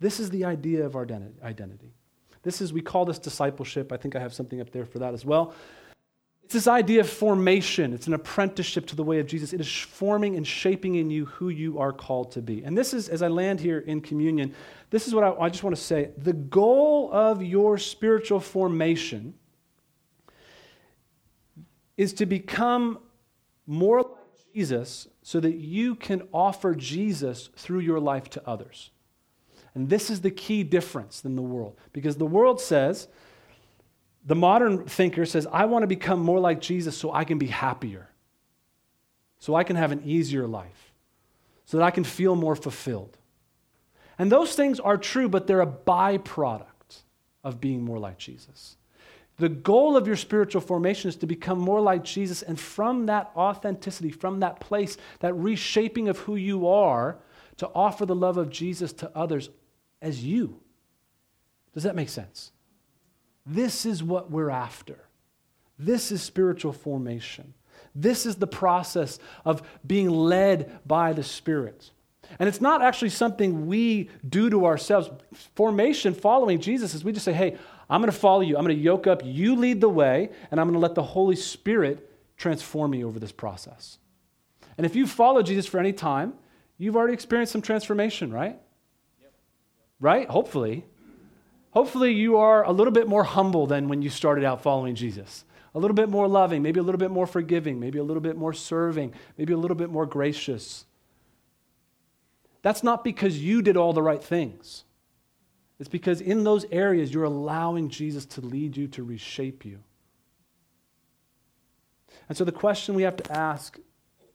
This 0.00 0.20
is 0.20 0.28
the 0.28 0.44
idea 0.44 0.84
of 0.84 0.96
our 0.96 1.06
identity. 1.42 1.94
This 2.42 2.60
is, 2.60 2.74
we 2.74 2.82
call 2.82 3.06
this 3.06 3.18
discipleship. 3.18 3.90
I 3.90 3.96
think 3.96 4.16
I 4.16 4.20
have 4.20 4.34
something 4.34 4.60
up 4.60 4.68
there 4.70 4.84
for 4.84 4.98
that 4.98 5.14
as 5.14 5.24
well. 5.24 5.54
It's 6.52 6.66
this 6.66 6.68
idea 6.68 7.00
of 7.00 7.08
formation. 7.08 7.94
It's 7.94 8.08
an 8.08 8.12
apprenticeship 8.12 8.84
to 8.88 8.94
the 8.94 9.02
way 9.02 9.20
of 9.20 9.26
Jesus. 9.26 9.54
It 9.54 9.60
is 9.62 9.74
forming 9.74 10.36
and 10.36 10.46
shaping 10.46 10.96
in 10.96 11.08
you 11.08 11.24
who 11.24 11.48
you 11.48 11.78
are 11.78 11.94
called 11.94 12.32
to 12.32 12.42
be. 12.42 12.62
And 12.62 12.76
this 12.76 12.92
is, 12.92 13.08
as 13.08 13.22
I 13.22 13.28
land 13.28 13.58
here 13.58 13.78
in 13.78 14.02
communion, 14.02 14.54
this 14.90 15.08
is 15.08 15.14
what 15.14 15.24
I, 15.24 15.32
I 15.32 15.48
just 15.48 15.62
want 15.62 15.74
to 15.74 15.80
say. 15.80 16.10
The 16.18 16.34
goal 16.34 17.08
of 17.10 17.42
your 17.42 17.78
spiritual 17.78 18.38
formation 18.38 19.32
is 21.96 22.12
to 22.12 22.26
become 22.26 22.98
more 23.66 24.02
like 24.02 24.52
Jesus 24.52 25.08
so 25.22 25.40
that 25.40 25.54
you 25.54 25.94
can 25.94 26.28
offer 26.34 26.74
Jesus 26.74 27.48
through 27.56 27.80
your 27.80 27.98
life 27.98 28.28
to 28.28 28.46
others. 28.46 28.90
And 29.74 29.88
this 29.88 30.10
is 30.10 30.20
the 30.20 30.30
key 30.30 30.64
difference 30.64 31.22
than 31.22 31.34
the 31.34 31.40
world. 31.40 31.78
Because 31.94 32.18
the 32.18 32.26
world 32.26 32.60
says, 32.60 33.08
the 34.24 34.34
modern 34.34 34.84
thinker 34.86 35.26
says, 35.26 35.46
I 35.50 35.64
want 35.64 35.82
to 35.82 35.88
become 35.88 36.20
more 36.20 36.38
like 36.38 36.60
Jesus 36.60 36.96
so 36.96 37.12
I 37.12 37.24
can 37.24 37.38
be 37.38 37.48
happier, 37.48 38.08
so 39.38 39.54
I 39.54 39.64
can 39.64 39.76
have 39.76 39.92
an 39.92 40.02
easier 40.04 40.46
life, 40.46 40.92
so 41.64 41.78
that 41.78 41.84
I 41.84 41.90
can 41.90 42.04
feel 42.04 42.36
more 42.36 42.54
fulfilled. 42.54 43.18
And 44.18 44.30
those 44.30 44.54
things 44.54 44.78
are 44.78 44.96
true, 44.96 45.28
but 45.28 45.46
they're 45.46 45.60
a 45.60 45.66
byproduct 45.66 47.02
of 47.42 47.60
being 47.60 47.82
more 47.82 47.98
like 47.98 48.18
Jesus. 48.18 48.76
The 49.38 49.48
goal 49.48 49.96
of 49.96 50.06
your 50.06 50.16
spiritual 50.16 50.60
formation 50.60 51.08
is 51.08 51.16
to 51.16 51.26
become 51.26 51.58
more 51.58 51.80
like 51.80 52.04
Jesus, 52.04 52.42
and 52.42 52.60
from 52.60 53.06
that 53.06 53.32
authenticity, 53.34 54.10
from 54.10 54.40
that 54.40 54.60
place, 54.60 54.96
that 55.20 55.34
reshaping 55.34 56.08
of 56.08 56.18
who 56.18 56.36
you 56.36 56.68
are, 56.68 57.18
to 57.56 57.68
offer 57.74 58.06
the 58.06 58.14
love 58.14 58.36
of 58.36 58.50
Jesus 58.50 58.92
to 58.94 59.10
others 59.16 59.50
as 60.00 60.24
you. 60.24 60.60
Does 61.74 61.82
that 61.82 61.96
make 61.96 62.08
sense? 62.08 62.52
This 63.44 63.86
is 63.86 64.02
what 64.02 64.30
we're 64.30 64.50
after. 64.50 64.98
This 65.78 66.12
is 66.12 66.22
spiritual 66.22 66.72
formation. 66.72 67.54
This 67.94 68.24
is 68.24 68.36
the 68.36 68.46
process 68.46 69.18
of 69.44 69.62
being 69.86 70.08
led 70.08 70.78
by 70.86 71.12
the 71.12 71.24
Spirit. 71.24 71.90
And 72.38 72.48
it's 72.48 72.60
not 72.60 72.82
actually 72.82 73.10
something 73.10 73.66
we 73.66 74.08
do 74.26 74.48
to 74.48 74.64
ourselves. 74.64 75.10
Formation, 75.54 76.14
following 76.14 76.60
Jesus, 76.60 76.94
is 76.94 77.04
we 77.04 77.12
just 77.12 77.24
say, 77.24 77.32
hey, 77.32 77.56
I'm 77.90 78.00
going 78.00 78.10
to 78.10 78.16
follow 78.16 78.40
you. 78.40 78.56
I'm 78.56 78.64
going 78.64 78.76
to 78.76 78.82
yoke 78.82 79.06
up. 79.06 79.22
You 79.24 79.56
lead 79.56 79.80
the 79.80 79.88
way, 79.88 80.30
and 80.50 80.58
I'm 80.60 80.66
going 80.66 80.74
to 80.74 80.80
let 80.80 80.94
the 80.94 81.02
Holy 81.02 81.36
Spirit 81.36 82.08
transform 82.36 82.92
me 82.92 83.04
over 83.04 83.18
this 83.18 83.32
process. 83.32 83.98
And 84.78 84.86
if 84.86 84.96
you 84.96 85.06
follow 85.06 85.42
Jesus 85.42 85.66
for 85.66 85.78
any 85.78 85.92
time, 85.92 86.32
you've 86.78 86.96
already 86.96 87.12
experienced 87.12 87.52
some 87.52 87.60
transformation, 87.60 88.32
right? 88.32 88.58
Yep. 89.20 89.32
Right? 90.00 90.28
Hopefully. 90.30 90.86
Hopefully, 91.72 92.12
you 92.12 92.36
are 92.36 92.64
a 92.64 92.72
little 92.72 92.92
bit 92.92 93.08
more 93.08 93.24
humble 93.24 93.66
than 93.66 93.88
when 93.88 94.02
you 94.02 94.10
started 94.10 94.44
out 94.44 94.62
following 94.62 94.94
Jesus. 94.94 95.44
A 95.74 95.78
little 95.78 95.94
bit 95.94 96.10
more 96.10 96.28
loving, 96.28 96.62
maybe 96.62 96.80
a 96.80 96.82
little 96.82 96.98
bit 96.98 97.10
more 97.10 97.26
forgiving, 97.26 97.80
maybe 97.80 97.98
a 97.98 98.04
little 98.04 98.20
bit 98.20 98.36
more 98.36 98.52
serving, 98.52 99.14
maybe 99.38 99.54
a 99.54 99.56
little 99.56 99.76
bit 99.76 99.90
more 99.90 100.04
gracious. 100.04 100.84
That's 102.60 102.82
not 102.82 103.02
because 103.02 103.38
you 103.38 103.62
did 103.62 103.76
all 103.76 103.92
the 103.92 104.02
right 104.02 104.22
things. 104.22 104.84
It's 105.80 105.88
because 105.88 106.20
in 106.20 106.44
those 106.44 106.64
areas 106.70 107.12
you're 107.12 107.24
allowing 107.24 107.88
Jesus 107.88 108.24
to 108.26 108.40
lead 108.40 108.76
you, 108.76 108.86
to 108.88 109.02
reshape 109.02 109.64
you. 109.64 109.80
And 112.28 112.38
so 112.38 112.44
the 112.44 112.52
question 112.52 112.94
we 112.94 113.02
have 113.02 113.16
to 113.16 113.32
ask 113.32 113.78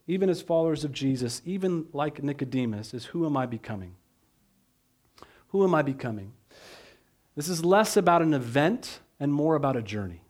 even 0.07 0.29
as 0.29 0.41
followers 0.41 0.83
of 0.83 0.91
Jesus, 0.91 1.41
even 1.45 1.85
like 1.93 2.23
Nicodemus, 2.23 2.93
is 2.93 3.05
who 3.05 3.25
am 3.25 3.35
I 3.37 3.45
becoming? 3.45 3.95
Who 5.49 5.63
am 5.63 5.75
I 5.75 5.81
becoming? 5.81 6.33
This 7.37 7.49
is 7.49 7.63
less 7.63 7.95
about 7.95 8.23
an 8.23 8.33
event 8.33 8.99
and 9.19 9.31
more 9.31 9.53
about 9.55 9.75
a 9.75 9.81
journey, 9.83 10.23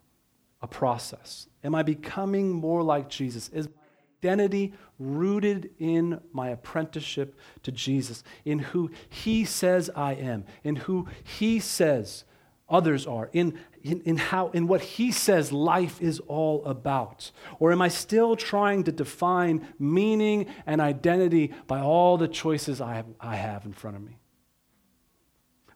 a 0.61 0.67
process. 0.67 1.47
Am 1.63 1.73
I 1.73 1.81
becoming 1.81 2.51
more 2.51 2.83
like 2.83 3.09
Jesus? 3.09 3.47
Is 3.47 3.69
my 3.69 3.73
identity 4.21 4.73
rooted 4.99 5.69
in 5.79 6.19
my 6.33 6.49
apprenticeship 6.49 7.39
to 7.63 7.71
Jesus, 7.71 8.25
in 8.43 8.59
who 8.59 8.91
He 9.07 9.45
says 9.45 9.89
I 9.95 10.15
am, 10.15 10.43
in 10.65 10.75
who 10.75 11.07
He 11.23 11.61
says 11.61 12.25
others 12.67 13.07
are, 13.07 13.29
in, 13.31 13.57
in, 13.83 14.01
in, 14.01 14.17
how, 14.17 14.49
in 14.49 14.67
what 14.67 14.81
He 14.81 15.13
says 15.13 15.53
life 15.53 16.01
is 16.01 16.19
all 16.27 16.65
about? 16.65 17.31
Or 17.57 17.71
am 17.71 17.81
I 17.81 17.87
still 17.87 18.35
trying 18.35 18.83
to 18.83 18.91
define 18.91 19.65
meaning 19.79 20.47
and 20.65 20.81
identity 20.81 21.53
by 21.67 21.79
all 21.79 22.17
the 22.17 22.27
choices 22.27 22.81
I 22.81 22.95
have, 22.95 23.05
I 23.17 23.37
have 23.37 23.63
in 23.63 23.71
front 23.71 23.95
of 23.95 24.03
me? 24.03 24.17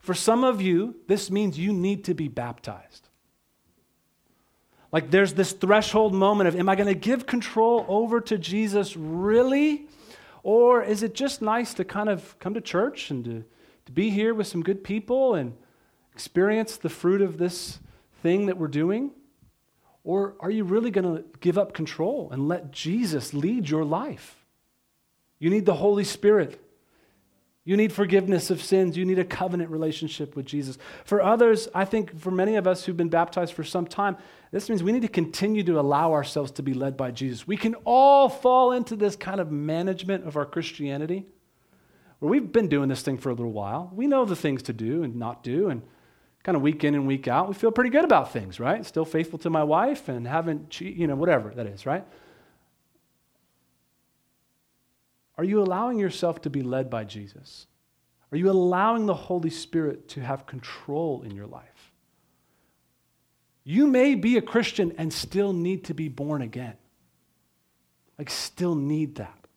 For 0.01 0.15
some 0.15 0.43
of 0.43 0.61
you, 0.61 0.95
this 1.07 1.29
means 1.29 1.57
you 1.57 1.71
need 1.71 2.05
to 2.05 2.13
be 2.13 2.27
baptized. 2.27 3.07
Like 4.91 5.11
there's 5.11 5.33
this 5.33 5.53
threshold 5.53 6.13
moment 6.13 6.47
of, 6.47 6.55
am 6.55 6.67
I 6.67 6.75
going 6.75 6.87
to 6.87 6.99
give 6.99 7.25
control 7.25 7.85
over 7.87 8.19
to 8.21 8.37
Jesus 8.37 8.97
really? 8.97 9.87
Or 10.43 10.83
is 10.83 11.03
it 11.03 11.13
just 11.13 11.41
nice 11.41 11.73
to 11.75 11.85
kind 11.85 12.09
of 12.09 12.37
come 12.39 12.55
to 12.55 12.61
church 12.61 13.11
and 13.11 13.23
to, 13.23 13.43
to 13.85 13.91
be 13.91 14.09
here 14.09 14.33
with 14.33 14.47
some 14.47 14.63
good 14.63 14.83
people 14.83 15.35
and 15.35 15.55
experience 16.13 16.77
the 16.77 16.89
fruit 16.89 17.21
of 17.21 17.37
this 17.37 17.79
thing 18.21 18.47
that 18.47 18.57
we're 18.57 18.67
doing? 18.67 19.11
Or 20.03 20.33
are 20.39 20.49
you 20.49 20.63
really 20.63 20.89
going 20.89 21.15
to 21.15 21.23
give 21.39 21.59
up 21.59 21.73
control 21.73 22.29
and 22.31 22.47
let 22.47 22.71
Jesus 22.71 23.35
lead 23.35 23.69
your 23.69 23.85
life? 23.85 24.43
You 25.37 25.51
need 25.51 25.67
the 25.67 25.75
Holy 25.75 26.03
Spirit 26.03 26.59
you 27.63 27.77
need 27.77 27.93
forgiveness 27.93 28.49
of 28.49 28.61
sins. 28.61 28.97
You 28.97 29.05
need 29.05 29.19
a 29.19 29.25
covenant 29.25 29.69
relationship 29.69 30.35
with 30.35 30.45
Jesus. 30.45 30.77
For 31.05 31.21
others, 31.21 31.67
I 31.75 31.85
think 31.85 32.19
for 32.19 32.31
many 32.31 32.55
of 32.55 32.65
us 32.65 32.85
who've 32.85 32.97
been 32.97 33.09
baptized 33.09 33.53
for 33.53 33.63
some 33.63 33.85
time, 33.85 34.17
this 34.51 34.67
means 34.67 34.81
we 34.81 34.91
need 34.91 35.03
to 35.03 35.07
continue 35.07 35.63
to 35.63 35.79
allow 35.79 36.11
ourselves 36.11 36.51
to 36.53 36.63
be 36.63 36.73
led 36.73 36.97
by 36.97 37.11
Jesus. 37.11 37.47
We 37.47 37.57
can 37.57 37.75
all 37.85 38.29
fall 38.29 38.71
into 38.71 38.95
this 38.95 39.15
kind 39.15 39.39
of 39.39 39.51
management 39.51 40.25
of 40.25 40.37
our 40.37 40.45
Christianity 40.45 41.25
where 42.19 42.31
we've 42.31 42.51
been 42.51 42.67
doing 42.67 42.89
this 42.89 43.03
thing 43.03 43.17
for 43.17 43.29
a 43.29 43.33
little 43.33 43.51
while. 43.51 43.91
We 43.93 44.07
know 44.07 44.25
the 44.25 44.35
things 44.35 44.63
to 44.63 44.73
do 44.73 45.03
and 45.03 45.15
not 45.15 45.43
do, 45.43 45.69
and 45.69 45.83
kind 46.43 46.55
of 46.55 46.61
week 46.61 46.83
in 46.83 46.95
and 46.95 47.05
week 47.05 47.27
out, 47.27 47.47
we 47.47 47.53
feel 47.53 47.71
pretty 47.71 47.89
good 47.91 48.03
about 48.03 48.31
things, 48.31 48.59
right? 48.59 48.85
Still 48.85 49.05
faithful 49.05 49.37
to 49.39 49.49
my 49.49 49.63
wife 49.63 50.09
and 50.09 50.27
haven't, 50.27 50.69
che- 50.69 50.93
you 50.93 51.05
know, 51.05 51.15
whatever 51.15 51.51
that 51.51 51.67
is, 51.67 51.85
right? 51.85 52.05
Are 55.41 55.43
you 55.43 55.59
allowing 55.59 55.97
yourself 55.97 56.39
to 56.41 56.51
be 56.51 56.61
led 56.61 56.87
by 56.91 57.03
Jesus? 57.03 57.65
Are 58.31 58.37
you 58.37 58.51
allowing 58.51 59.07
the 59.07 59.15
Holy 59.15 59.49
Spirit 59.49 60.07
to 60.09 60.21
have 60.21 60.45
control 60.45 61.23
in 61.23 61.31
your 61.31 61.47
life? 61.47 61.91
You 63.63 63.87
may 63.87 64.13
be 64.13 64.37
a 64.37 64.41
Christian 64.43 64.93
and 64.99 65.11
still 65.11 65.51
need 65.51 65.85
to 65.85 65.95
be 65.95 66.09
born 66.09 66.43
again. 66.43 66.75
Like, 68.19 68.29
still 68.29 68.75
need 68.75 69.15
that. 69.15 69.47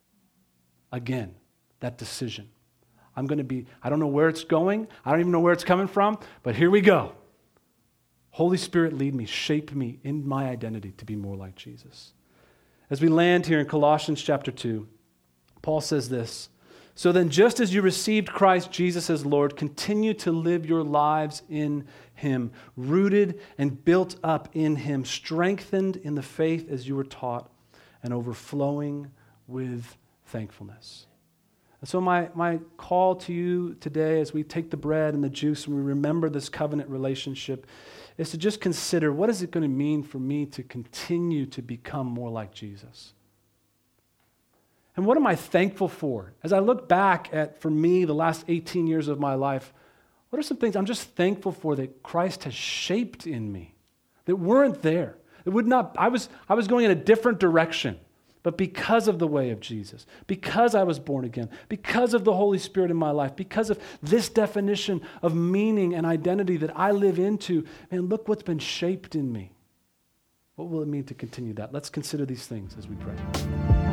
Again, 0.90 1.34
that 1.80 1.98
decision. 1.98 2.48
I'm 3.14 3.26
going 3.26 3.36
to 3.36 3.44
be, 3.44 3.66
I 3.82 3.90
don't 3.90 4.00
know 4.00 4.06
where 4.06 4.30
it's 4.30 4.42
going. 4.42 4.88
I 5.04 5.10
don't 5.10 5.20
even 5.20 5.32
know 5.32 5.40
where 5.40 5.52
it's 5.52 5.64
coming 5.64 5.86
from, 5.86 6.18
but 6.42 6.56
here 6.56 6.70
we 6.70 6.80
go. 6.80 7.12
Holy 8.30 8.56
Spirit, 8.56 8.94
lead 8.94 9.14
me, 9.14 9.26
shape 9.26 9.74
me 9.74 9.98
in 10.02 10.26
my 10.26 10.48
identity 10.48 10.92
to 10.92 11.04
be 11.04 11.14
more 11.14 11.36
like 11.36 11.56
Jesus. 11.56 12.14
As 12.88 13.02
we 13.02 13.08
land 13.08 13.44
here 13.44 13.60
in 13.60 13.66
Colossians 13.66 14.22
chapter 14.22 14.50
2, 14.50 14.88
Paul 15.64 15.80
says 15.80 16.10
this 16.10 16.50
So 16.94 17.10
then, 17.10 17.30
just 17.30 17.58
as 17.58 17.72
you 17.72 17.80
received 17.80 18.28
Christ 18.28 18.70
Jesus 18.70 19.08
as 19.08 19.24
Lord, 19.24 19.56
continue 19.56 20.12
to 20.14 20.30
live 20.30 20.66
your 20.66 20.84
lives 20.84 21.42
in 21.48 21.86
Him, 22.12 22.52
rooted 22.76 23.40
and 23.56 23.82
built 23.82 24.16
up 24.22 24.50
in 24.52 24.76
Him, 24.76 25.06
strengthened 25.06 25.96
in 25.96 26.16
the 26.16 26.22
faith 26.22 26.70
as 26.70 26.86
you 26.86 26.94
were 26.94 27.04
taught, 27.04 27.50
and 28.02 28.12
overflowing 28.12 29.10
with 29.46 29.96
thankfulness. 30.26 31.06
And 31.80 31.88
so, 31.88 31.98
my, 31.98 32.28
my 32.34 32.58
call 32.76 33.14
to 33.16 33.32
you 33.32 33.74
today 33.80 34.20
as 34.20 34.34
we 34.34 34.44
take 34.44 34.70
the 34.70 34.76
bread 34.76 35.14
and 35.14 35.24
the 35.24 35.30
juice 35.30 35.66
and 35.66 35.74
we 35.74 35.80
remember 35.80 36.28
this 36.28 36.50
covenant 36.50 36.90
relationship 36.90 37.66
is 38.18 38.30
to 38.32 38.36
just 38.36 38.60
consider 38.60 39.14
what 39.14 39.30
is 39.30 39.40
it 39.40 39.50
going 39.50 39.62
to 39.62 39.74
mean 39.74 40.02
for 40.02 40.18
me 40.18 40.44
to 40.44 40.62
continue 40.62 41.46
to 41.46 41.62
become 41.62 42.06
more 42.06 42.28
like 42.28 42.52
Jesus? 42.52 43.14
And 44.96 45.06
what 45.06 45.16
am 45.16 45.26
I 45.26 45.34
thankful 45.34 45.88
for? 45.88 46.34
As 46.42 46.52
I 46.52 46.60
look 46.60 46.88
back 46.88 47.28
at, 47.32 47.60
for 47.60 47.70
me, 47.70 48.04
the 48.04 48.14
last 48.14 48.44
18 48.48 48.86
years 48.86 49.08
of 49.08 49.18
my 49.18 49.34
life, 49.34 49.72
what 50.30 50.38
are 50.38 50.42
some 50.42 50.56
things 50.56 50.76
I'm 50.76 50.86
just 50.86 51.10
thankful 51.10 51.52
for 51.52 51.76
that 51.76 52.02
Christ 52.02 52.44
has 52.44 52.54
shaped 52.54 53.26
in 53.26 53.52
me 53.52 53.74
that 54.26 54.36
weren't 54.36 54.82
there? 54.82 55.16
It 55.44 55.50
would 55.50 55.66
not, 55.66 55.94
I 55.98 56.08
was, 56.08 56.28
I 56.48 56.54
was 56.54 56.68
going 56.68 56.84
in 56.84 56.90
a 56.90 56.96
different 56.96 57.38
direction. 57.38 57.98
But 58.44 58.58
because 58.58 59.08
of 59.08 59.18
the 59.18 59.26
way 59.26 59.50
of 59.50 59.60
Jesus, 59.60 60.04
because 60.26 60.74
I 60.74 60.82
was 60.82 60.98
born 60.98 61.24
again, 61.24 61.48
because 61.70 62.12
of 62.12 62.24
the 62.24 62.34
Holy 62.34 62.58
Spirit 62.58 62.90
in 62.90 62.96
my 62.96 63.10
life, 63.10 63.34
because 63.34 63.70
of 63.70 63.80
this 64.02 64.28
definition 64.28 65.00
of 65.22 65.34
meaning 65.34 65.94
and 65.94 66.04
identity 66.04 66.58
that 66.58 66.78
I 66.78 66.90
live 66.90 67.18
into, 67.18 67.64
man, 67.90 68.02
look 68.02 68.28
what's 68.28 68.42
been 68.42 68.58
shaped 68.58 69.14
in 69.14 69.32
me. 69.32 69.52
What 70.56 70.68
will 70.68 70.82
it 70.82 70.88
mean 70.88 71.04
to 71.04 71.14
continue 71.14 71.54
that? 71.54 71.72
Let's 71.72 71.88
consider 71.88 72.26
these 72.26 72.46
things 72.46 72.76
as 72.78 72.86
we 72.86 72.96
pray. 72.96 73.83